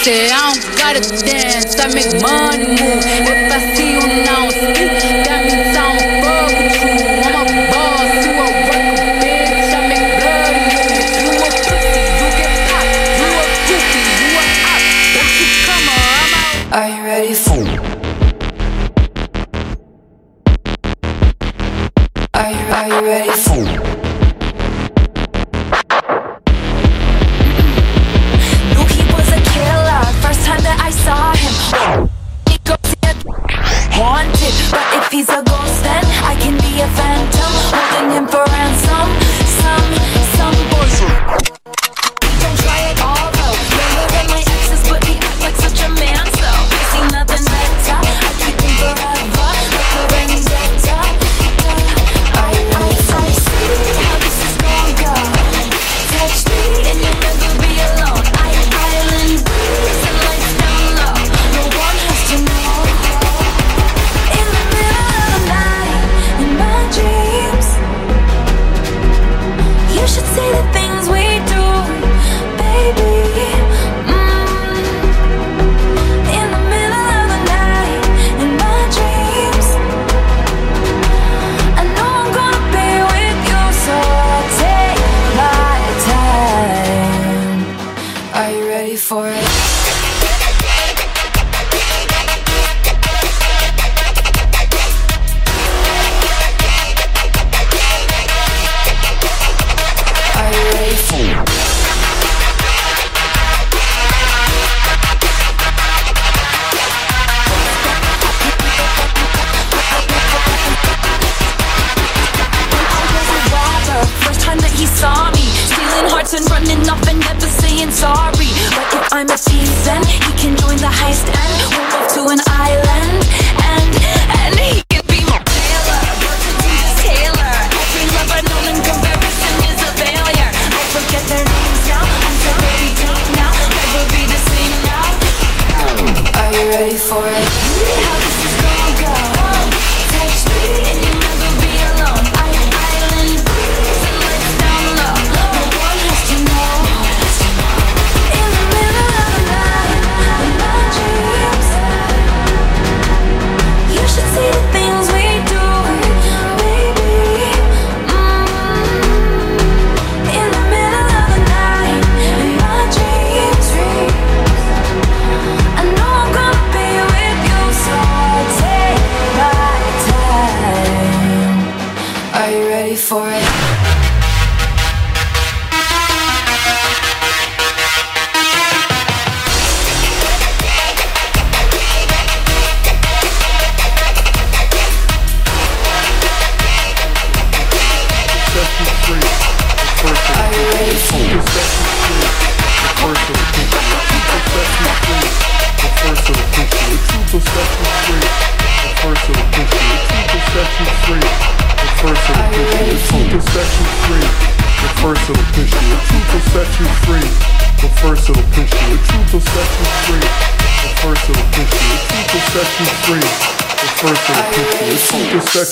[0.02, 3.06] Say I don't gotta dance, I make money move.
[3.06, 4.90] If I see you now speak,
[5.30, 7.06] that means I don't fuck with you.
[7.22, 9.70] I'm a boss, you a worker, bitch.
[9.70, 11.22] I make bloody moves.
[11.22, 12.90] You a pussy, you get popped.
[13.22, 14.82] You a goofy, you a op.
[15.14, 16.66] Don't you come on, I'm out.
[16.74, 17.62] Are you ready for?
[22.34, 23.99] Are you, are you ready for?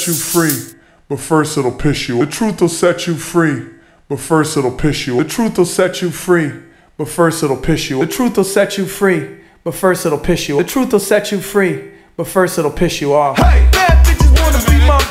[0.08, 0.80] Set you free.
[1.10, 2.20] But first it'll piss you.
[2.20, 3.66] The truth will set you free.
[4.10, 5.22] But first it'll piss you.
[5.22, 6.52] The truth will set you free.
[6.98, 8.00] But first it'll piss you.
[8.00, 9.38] The truth will set you free.
[9.64, 10.58] But first it'll piss you.
[10.58, 11.92] The truth will set you free.
[12.16, 13.38] But first it'll piss you off.
[13.38, 15.07] Hey, bad bitches wanna be my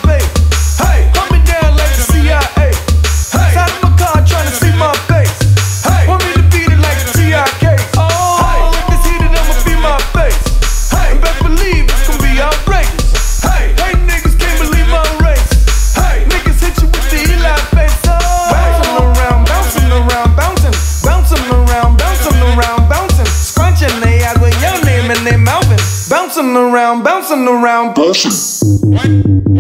[26.37, 28.31] bouncing around, bouncing around, bouncing.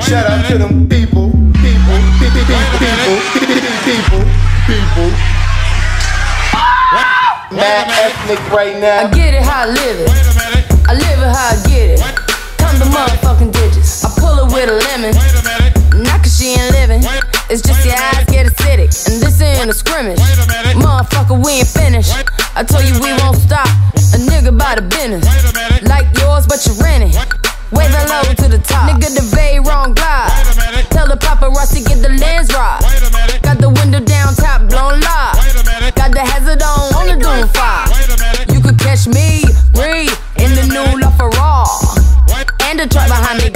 [0.01, 2.45] Shout out to them people, people, people,
[2.77, 4.21] people, people, people,
[4.67, 5.09] people.
[7.57, 9.07] Mad ethnic right now.
[9.07, 10.11] I get it how I live it.
[10.87, 12.01] I live it how I get it.
[12.59, 14.05] Come the motherfucking digits.
[14.05, 15.15] I pull it with a lemon.
[15.15, 15.66] Not cause she
[16.55, 17.03] ain't living.
[17.51, 18.91] It's just your eyes get acidic.
[19.09, 20.19] And this ain't a scrimmage.
[20.77, 22.13] Motherfucker, we ain't finished.
[22.55, 23.67] I told you we won't stop.
[24.15, 25.25] A nigga by the business.
[25.83, 27.17] Like yours, but you rent it.
[27.73, 28.91] Wave hello to the top.
[28.91, 30.31] Nigga, the very wrong glide.
[30.91, 32.79] Tell the paparazzi to get the lens right.
[33.43, 35.95] Got the window down, top blown live.
[35.95, 37.91] Got the hazard on, on the doom fire.
[38.55, 39.43] You could catch me,
[39.75, 42.07] breathe in the new LaFerrari.
[42.71, 43.56] And the truck behind me got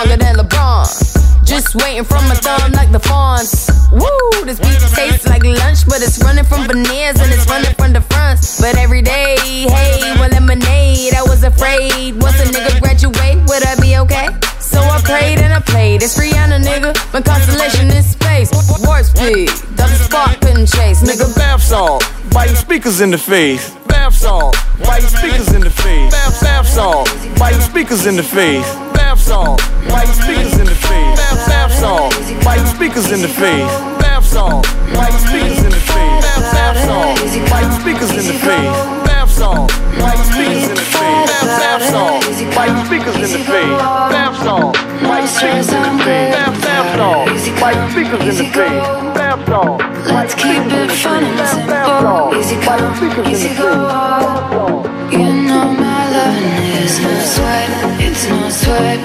[0.00, 1.44] longer than LeBron.
[1.44, 3.68] Just waiting from my thumb like the fawns.
[3.92, 7.92] Woo, this beat tastes like lunch, but it's running from veneers and it's running from
[7.92, 8.60] the fronts.
[8.60, 11.12] But every day, hey, well, lemonade.
[11.14, 14.28] I was afraid once a nigga graduate, would I be okay?
[14.70, 16.02] So I prayed and I played.
[16.02, 16.94] It's Rihanna, nigga.
[17.12, 18.50] My constellation in space.
[18.86, 21.26] Warp speed, double spark couldn't chase, nigga.
[21.26, 23.74] Nigga, bath salt, biting speakers in the face.
[23.86, 24.56] Bath salt,
[24.86, 26.10] biting speakers in the face.
[26.12, 28.64] Bath, bath salt, biting speakers in the face.
[28.94, 29.60] Bath salt,
[29.90, 31.18] biting speakers in the face.
[31.18, 32.14] Bath, bath salt,
[32.44, 33.70] biting speakers in the face.
[33.98, 34.64] Bath salt,
[34.94, 36.22] biting speakers in the face.
[36.22, 37.18] Bath, bath salt,
[37.50, 38.76] biting speakers in the face.
[39.04, 39.68] Bath salt,
[39.98, 41.29] biting speakers in the face.
[41.58, 42.22] Bath, salt,
[42.54, 43.80] biting speakers in the face.
[44.12, 46.34] Bath salt, white speakers in the face.
[46.34, 47.28] Bath, salt,
[47.60, 48.86] white speakers in the face.
[49.16, 52.38] Bath salt, Let's keep it fun and simple.
[52.38, 54.82] Easy come, easy go.
[55.10, 57.70] You know my loving is no sweat.
[58.00, 59.00] It's no sweat.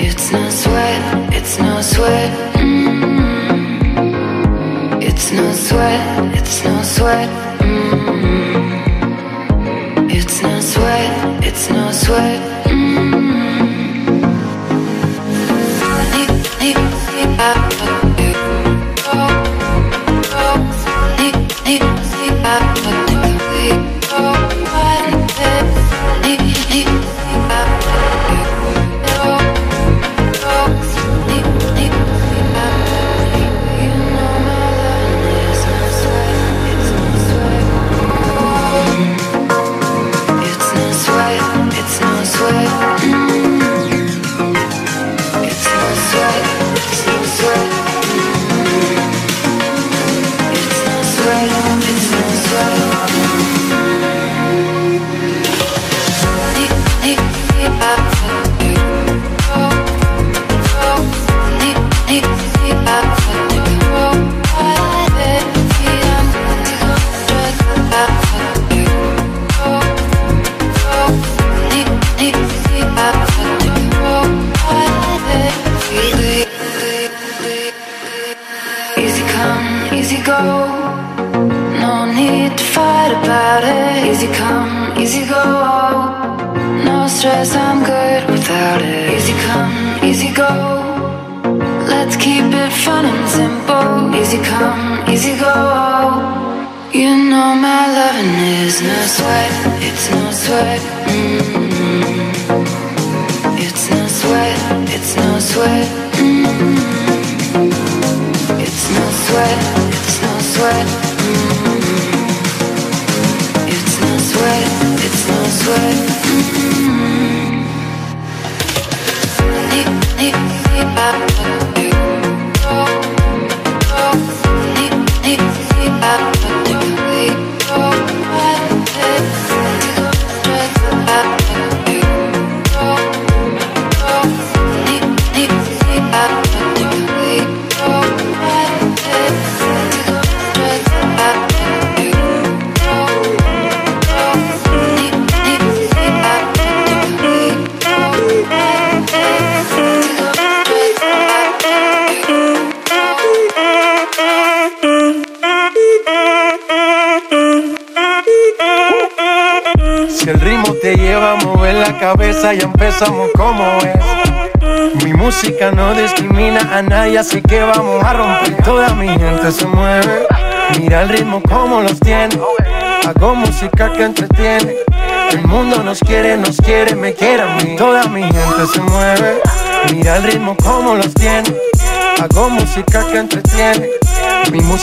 [0.00, 1.34] It's no sweat.
[1.34, 2.30] It's no sweat.
[5.02, 6.36] It's no sweat.
[6.36, 7.28] It's no sweat.
[7.60, 8.43] mm It's
[10.44, 11.44] no sweat.
[11.44, 12.40] It's no sweat.
[12.66, 12.83] Mm.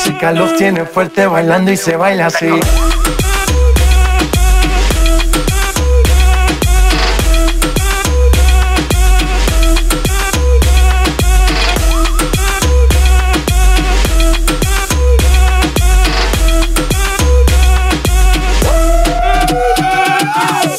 [0.03, 2.47] música los tiene fuerte bailando y se baila así.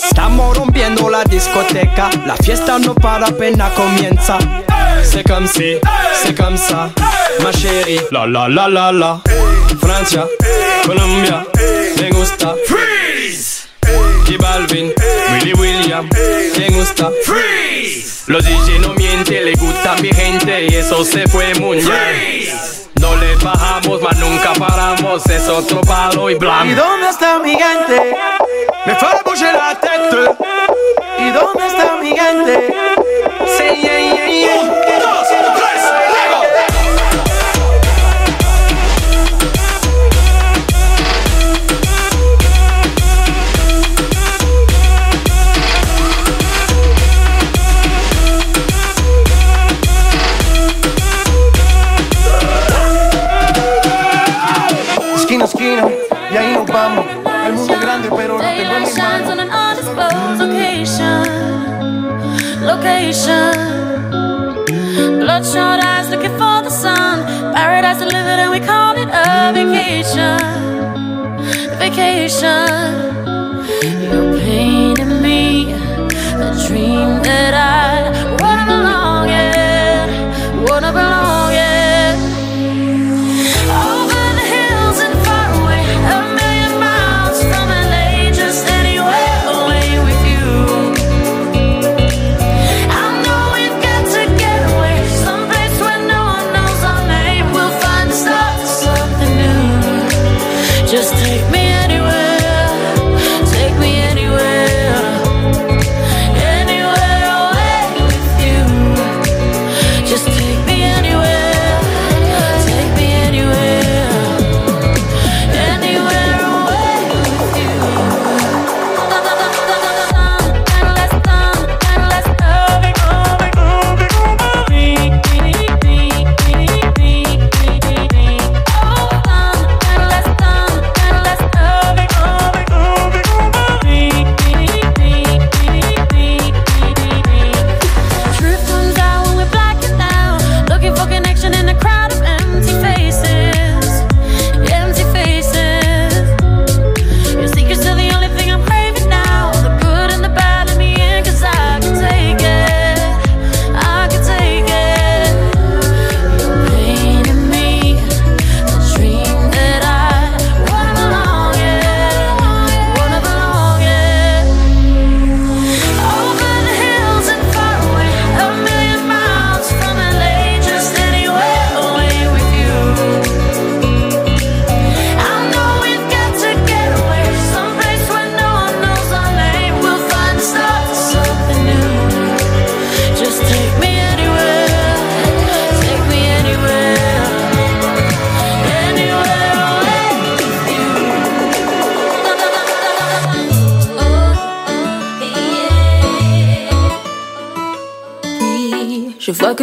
[0.05, 4.62] Estamos rompiendo la discoteca, la fiesta no para, pena comienza
[5.33, 5.81] comme si, hey
[6.13, 8.01] c'est comme ça, hey ma chérie.
[8.11, 10.27] La la la la la, hey Francia,
[10.85, 11.47] Colombia,
[12.01, 12.55] me gusta.
[12.67, 13.69] Freeze!
[14.27, 14.93] J Balvin,
[15.33, 16.07] Willy William,
[16.59, 17.11] me gusta.
[17.25, 18.25] Freeze!
[18.27, 22.53] Los DJ no mienten, le gusta mi gente y eso se fue muy bien.
[23.01, 26.67] No le bajamos, mas nunca paramos, es otro palo y blanco.
[26.67, 28.17] ¿Y dónde está mi gente?
[28.85, 29.32] Me falta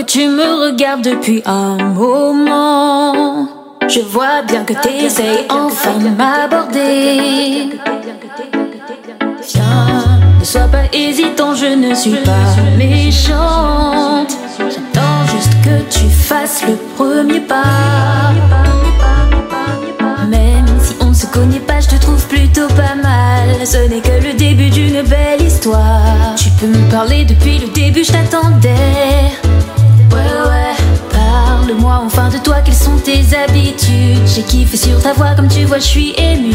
[0.10, 3.48] tu me regardes depuis un moment.
[3.88, 7.78] Je vois bien que t'essayes enfin de m'aborder.
[9.54, 14.36] Viens, ne sois pas hésitant, je ne suis pas méchante.
[14.58, 18.34] J'attends juste que tu fasses le premier pas.
[20.28, 23.64] Même si on se connaît pas, je te trouve plutôt pas mal.
[23.64, 26.34] Ce n'est que le début d'une belle histoire.
[26.36, 29.49] Tu peux me parler depuis le début, je t'attendais.
[31.70, 31.76] Ouais.
[31.76, 34.26] Parle-moi enfin de toi, quelles sont tes habitudes?
[34.26, 36.54] J'ai kiffé sur ta voix, comme tu vois, je suis émue.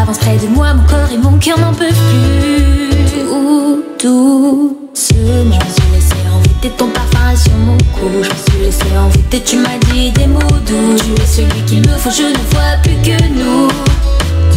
[0.00, 2.98] Avance près de moi, mon corps et mon cœur n'en peuvent plus.
[3.98, 8.08] Tout doucement, je me suis laissé envoûter ton parfum sur mon cou.
[8.12, 10.96] Je me suis laissé envoûter, tu m'as dit des mots doux.
[10.96, 13.68] Tu es celui qu'il me faut, je ne vois plus que nous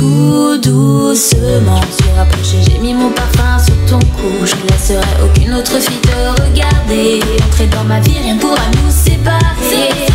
[0.01, 2.57] tout doucement se rapprocher.
[2.67, 4.31] J'ai mis mon parfum sur ton cou.
[4.43, 7.19] Je ne laisserai aucune autre fille te regarder.
[7.45, 10.10] Entrer dans ma vie, rien pourra nous séparer.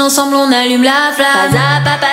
[0.00, 1.52] Ensemble on allume la flamme.
[1.52, 2.06] Pas pas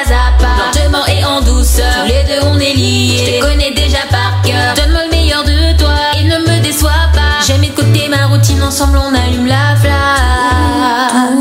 [0.58, 1.86] lentement et en douceur.
[2.02, 4.74] Tous les deux on est liés, je te connais déjà par cœur.
[4.76, 7.42] Donne-moi le meilleur de toi et ne me déçois pas.
[7.46, 11.34] J'ai mis de côté ma routine, ensemble on allume la flamme.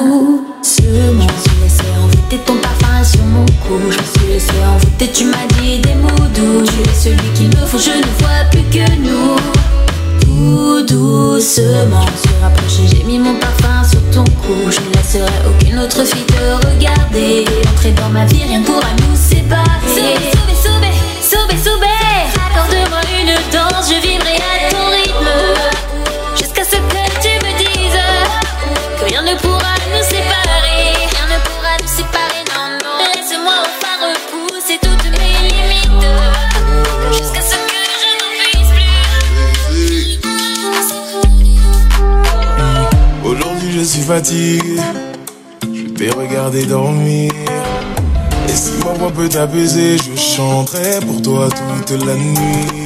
[0.59, 3.81] Doucement, je me suis laissé envoûter ton parfum sur mon cou.
[3.91, 6.63] Je me suis laissé envoûter, tu m'as dit des mots doux.
[6.65, 9.37] Tu es celui qu'il me faut, je ne vois plus que nous.
[10.21, 14.71] Tout doucement, je me suis rapproché, j'ai mis mon parfum sur ton cou.
[14.71, 17.45] Je ne laisserai aucune autre fille te regarder.
[17.71, 20.42] Entrer dans ma vie, rien pourra nous séparer.
[44.15, 47.33] Je t'ai regardé dormir.
[48.47, 51.49] Et si ma voix peut t'apaiser, je chanterai pour toi
[51.87, 52.85] toute la nuit.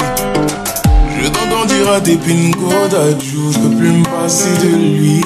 [1.20, 5.20] Je t'entends dire à tes pingo d'adjou, je peux plus me passer de lui.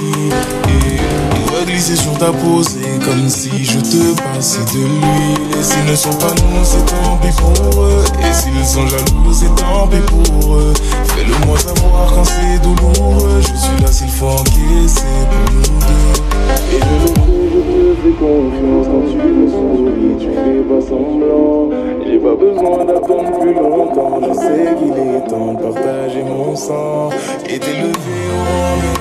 [0.68, 5.58] Et va glisser sur ta peau, c'est comme si je te passais de l'huile.
[5.58, 8.04] Et s'ils ne sont pas nous, c'est tant pis pour eux.
[8.20, 10.72] Et s'ils sont jaloux, c'est tant pis pour eux.
[11.04, 13.40] Fais-le moi savoir quand c'est douloureux.
[13.40, 16.20] Je suis là s'il faut encaisser pour nous deux.
[16.72, 17.14] Et je le sais,
[17.52, 21.70] je te fais confiance quand tu me souris, tu fais pas semblant.
[22.06, 27.10] J'ai pas besoin d'attendre plus longtemps, je sais qu'il est temps de partager mon sang
[27.48, 28.99] et t'élever au rang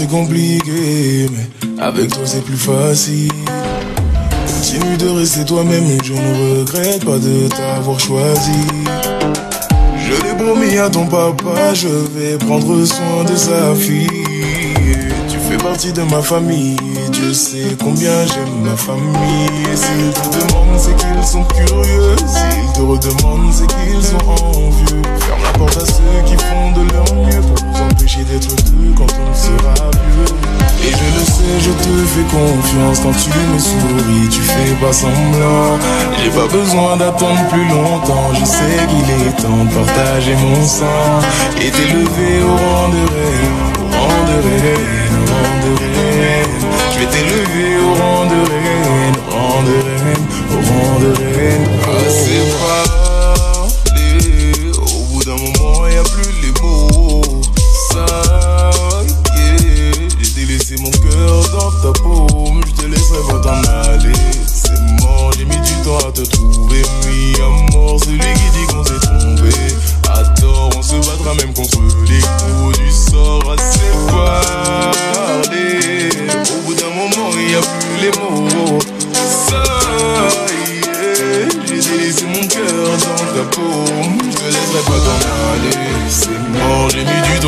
[0.00, 3.30] c'est compliqué, mais avec toi c'est plus facile.
[4.46, 8.62] Continue de rester toi-même et je ne regrette pas de t'avoir choisi.
[9.98, 14.06] Je l'ai promis à ton papa, je vais prendre soin de sa fille.
[15.28, 16.76] Tu fais partie de ma famille,
[17.12, 19.50] Dieu sait combien j'aime ma famille.
[19.74, 22.16] S'ils te demandent, c'est qu'ils sont curieux.
[22.26, 25.19] S'ils te redemandent, c'est qu'ils sont envieux.
[25.60, 29.34] Porte à ceux qui font de leur mieux pour nous empêcher d'être deux quand on
[29.34, 29.74] sera
[30.08, 30.32] vieux.
[30.88, 34.90] Et je le sais, je te fais confiance quand tu me souris, tu fais pas
[34.90, 35.76] semblant.
[36.16, 41.20] J'ai pas besoin d'attendre plus longtemps, je sais qu'il est temps de partager mon sang
[41.60, 46.56] et t'élever au rang de reine, au rang de reine, au rang de reine.
[46.94, 51.68] Je vais t'élever au rang de reine, au rang de reine, au rang de reine.
[51.84, 52.89] Ah,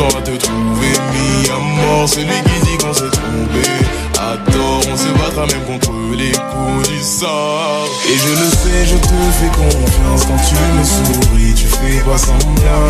[0.01, 0.93] à te trouver.
[1.13, 3.61] Mis à mort, celui qui dit qu'on s'est trompé.
[4.17, 7.87] À tort, on se battra même contre les coups du sort.
[8.09, 12.17] Et je le sais, je te fais confiance quand tu me souris, tu fais pas
[12.17, 12.89] semblant.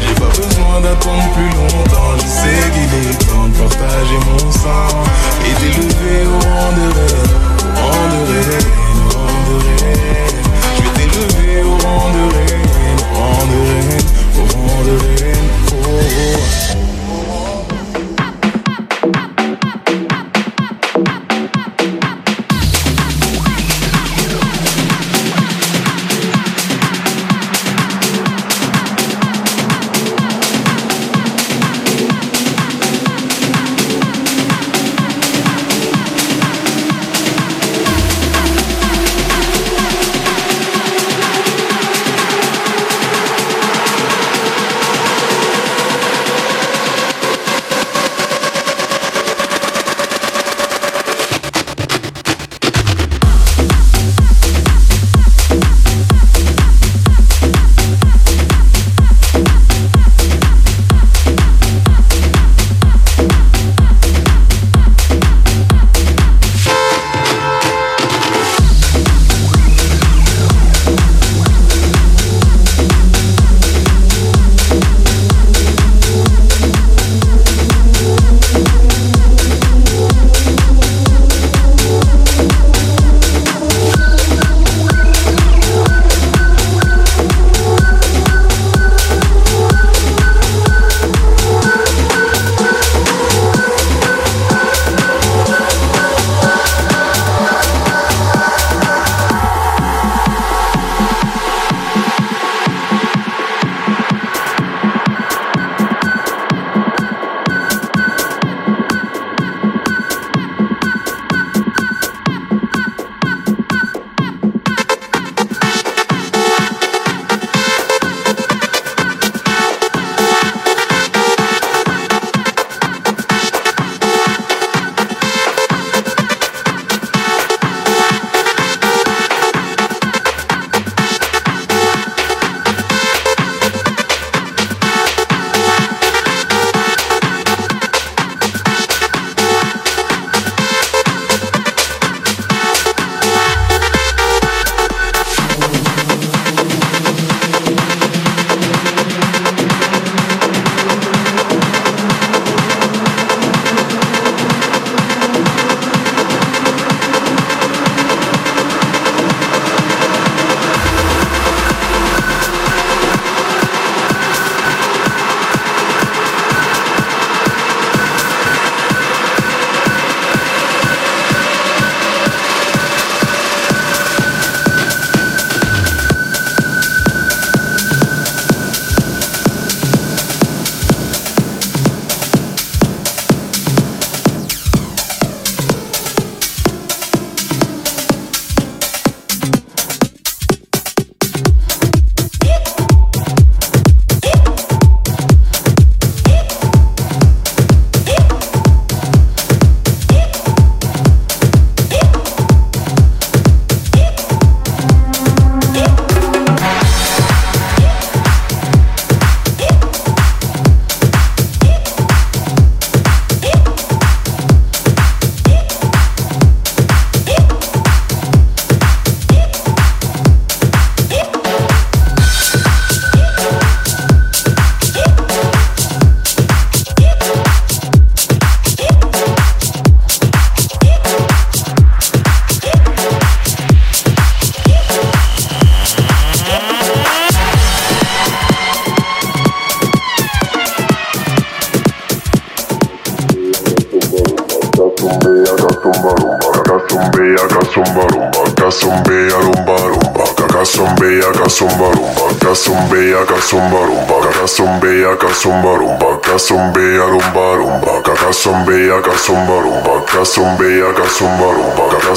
[0.00, 4.92] J'ai pas besoin d'attendre plus longtemps, je sais qu'il est temps de partager mon sang.
[5.46, 7.32] Et t'élever au rang de reine,
[7.64, 10.40] au rang de reine, au rang de reine.
[10.76, 14.01] Je vais t'élever au rang de reine, au rang de reine,
[14.62, 16.81] au rang de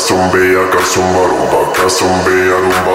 [0.06, 2.95] rumba, casumbeya, casumba rumba, rumba rumba.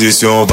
[0.00, 0.46] Здесь все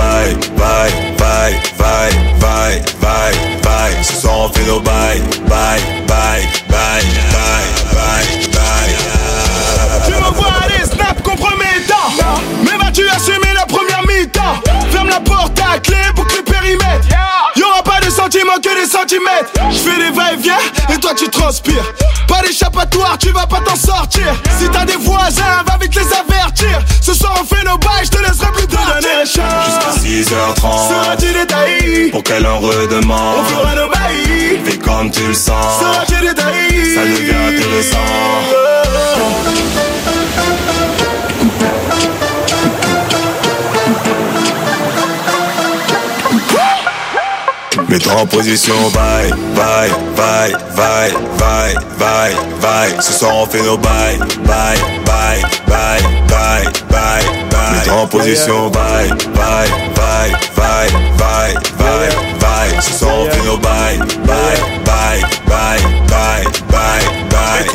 [48.67, 53.01] Position, bye, bye, bye, bye, bye, bye, bye.
[53.01, 54.75] Ce soir fait nos bye, bye,
[55.05, 57.71] bye, bye, bye, bye, bye.
[57.71, 62.81] Mets-toi en position, bye, bye, bye, bye, bye, bye, bye.
[62.81, 66.66] Ce soir on fait nos bye, bye, bye, bye, bye,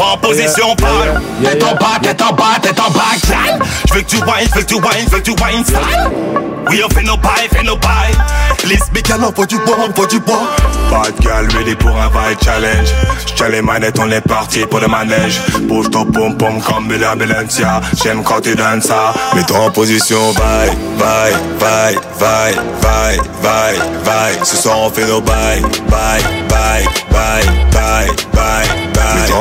[0.00, 1.20] en position, bye.
[1.42, 3.60] Tête en bas, tête en bas, tête en bas, Jack.
[3.88, 5.64] Je veux que tu whines, je veux que tu whines, je veux que tu whines,
[5.64, 6.10] style.
[6.70, 8.16] Oui, on fait nos bails, fait nos bails.
[8.64, 10.42] Les mécanos, faut du bois, faut du bois.
[10.90, 12.88] Bad gal ready pour un vibe challenge
[13.26, 17.14] J'tiens les manettes, on est parti pour le manège Bouge ton pom pom comme Bella
[17.14, 23.78] Balencia J'aime quand tu donnes ça Mets-toi en position, bye, bye, bye, bye, bye, bye,
[24.04, 28.91] bye Ce soir on fait nos bye, bye, bye, bye, bye, bye,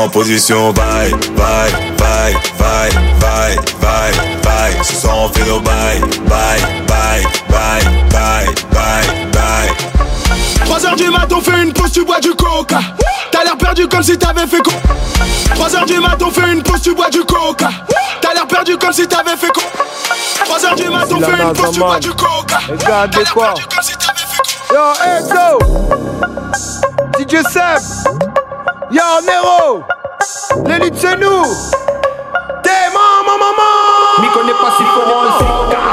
[0.01, 5.99] en position, bye, bye, bye, bye, bye, bye, bye Ce soir on fait nos bye,
[6.27, 9.69] bye, bye, bye, bye, bye, bye
[10.65, 12.79] 3h du mat, on fait une pause, tu bois du coca.
[13.31, 14.73] T'as l'air perdu comme si t'avais fait quoi
[15.55, 17.69] 3h du mat, on fait une pause, tu bois du coca.
[18.21, 19.63] T'as l'air perdu comme si t'avais fait quoi
[20.45, 22.59] 3h du mat, on fait une pause, tu bois du coca.
[22.69, 23.53] Regarde quoi
[24.71, 25.59] Yo, Edo
[27.19, 28.40] DJ Seb
[28.91, 29.83] Yo, Nero
[30.65, 31.45] L'élite c'est nous.
[32.61, 33.90] T'es maman, maman
[34.21, 35.11] M'y connais pas si fort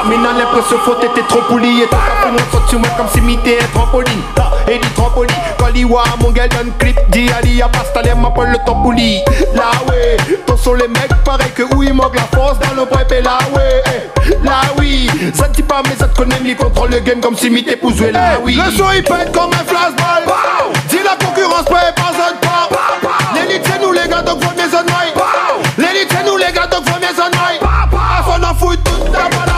[0.05, 3.09] en n'a l'impression faut t'étais trop poli Et t'as fait mon saut sur moi comme
[3.09, 7.63] si m'était un trampoline Ah, Et dit trampoline Kaliwa, mon gars donne clip Dit Ali,
[7.63, 9.23] à pasta, les m'appelle le tampouli
[9.55, 12.85] Là ouais, ton sont les mecs pareil que où il manque la force dans le
[12.85, 13.83] bref et là ouais
[14.27, 17.21] eh, Là oui, ça ne dit pas mais ça te connaît Il contrôle le game
[17.21, 18.57] comme si m'était poussé là oui.
[18.63, 20.35] Le son il pète comme un flashball.
[20.89, 22.69] Dis la concurrence pas personne pas.
[23.35, 24.63] L'élite c'est nous les gars donc faut mes
[25.83, 27.68] L'élite c'est nous les gars donc faut mes
[28.63, 29.58] oreilles On en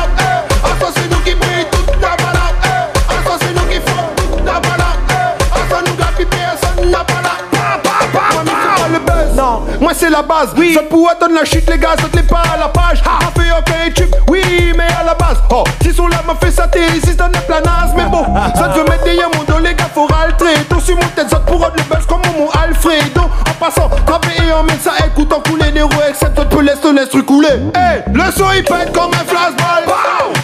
[9.80, 10.50] moi c'est la base.
[10.56, 10.74] Oui.
[10.74, 13.02] Ça pourrait donner la chute, les gars, ça te l'est pas à la page.
[13.06, 15.38] On fait ok, tube, oui, mais à la base.
[15.50, 17.92] Oh, si son là m'a fait ça, t'es ici, dans la planasse.
[17.96, 18.24] Mais bon,
[18.54, 20.54] ça te veut mettre des mon dos, les gars, faut raltrer.
[20.68, 23.22] Tout sur mon tête, ça te pourra de le buzz comme mon Alfredo.
[23.22, 26.56] En passant, taper et en mettre ça, écoute, en couler des roues, except toi, tu
[26.56, 27.48] peux laisser ton instru couler.
[27.74, 29.84] Hey, le son il pète comme un flashball.
[30.34, 30.39] Dis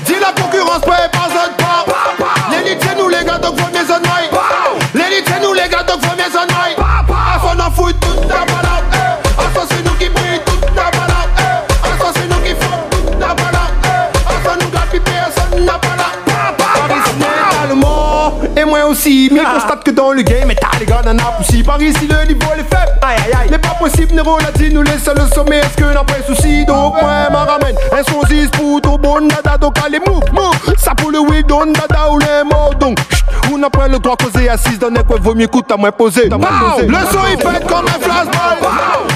[18.96, 21.62] aussi, mais constate que dans le game, et t'as les gars d'un aussi.
[21.62, 22.98] Par ici, le niveau est faible.
[23.02, 23.50] Aïe aïe aïe.
[23.50, 25.58] N'est pas possible, Nero dit, nous laisse le sommet.
[25.58, 26.64] Est-ce que n'a pas souci?
[26.64, 27.76] Donc, moi, m'a ramène.
[27.92, 29.56] Un 6 pour tout bon dada.
[29.58, 30.74] Donc, allez, move, move.
[30.78, 32.74] Ça pour le weed, don dada ou les mots.
[32.78, 35.18] Donc, chut, on n'a pas le droit causer assise dans les coins.
[35.20, 36.28] Vaut mieux écoute, t'as moins posé.
[36.28, 36.86] T'as moins posé.
[36.86, 38.70] Le son, il pète comme un flashball.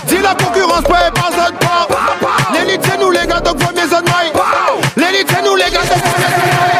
[0.07, 1.89] Dis la concurrence, pas personne pas.
[2.53, 4.33] L'élite, c'est nous, les gars, donc faut mes oreilles.
[4.97, 6.80] L'élite, c'est nous, les gars, donc faut mes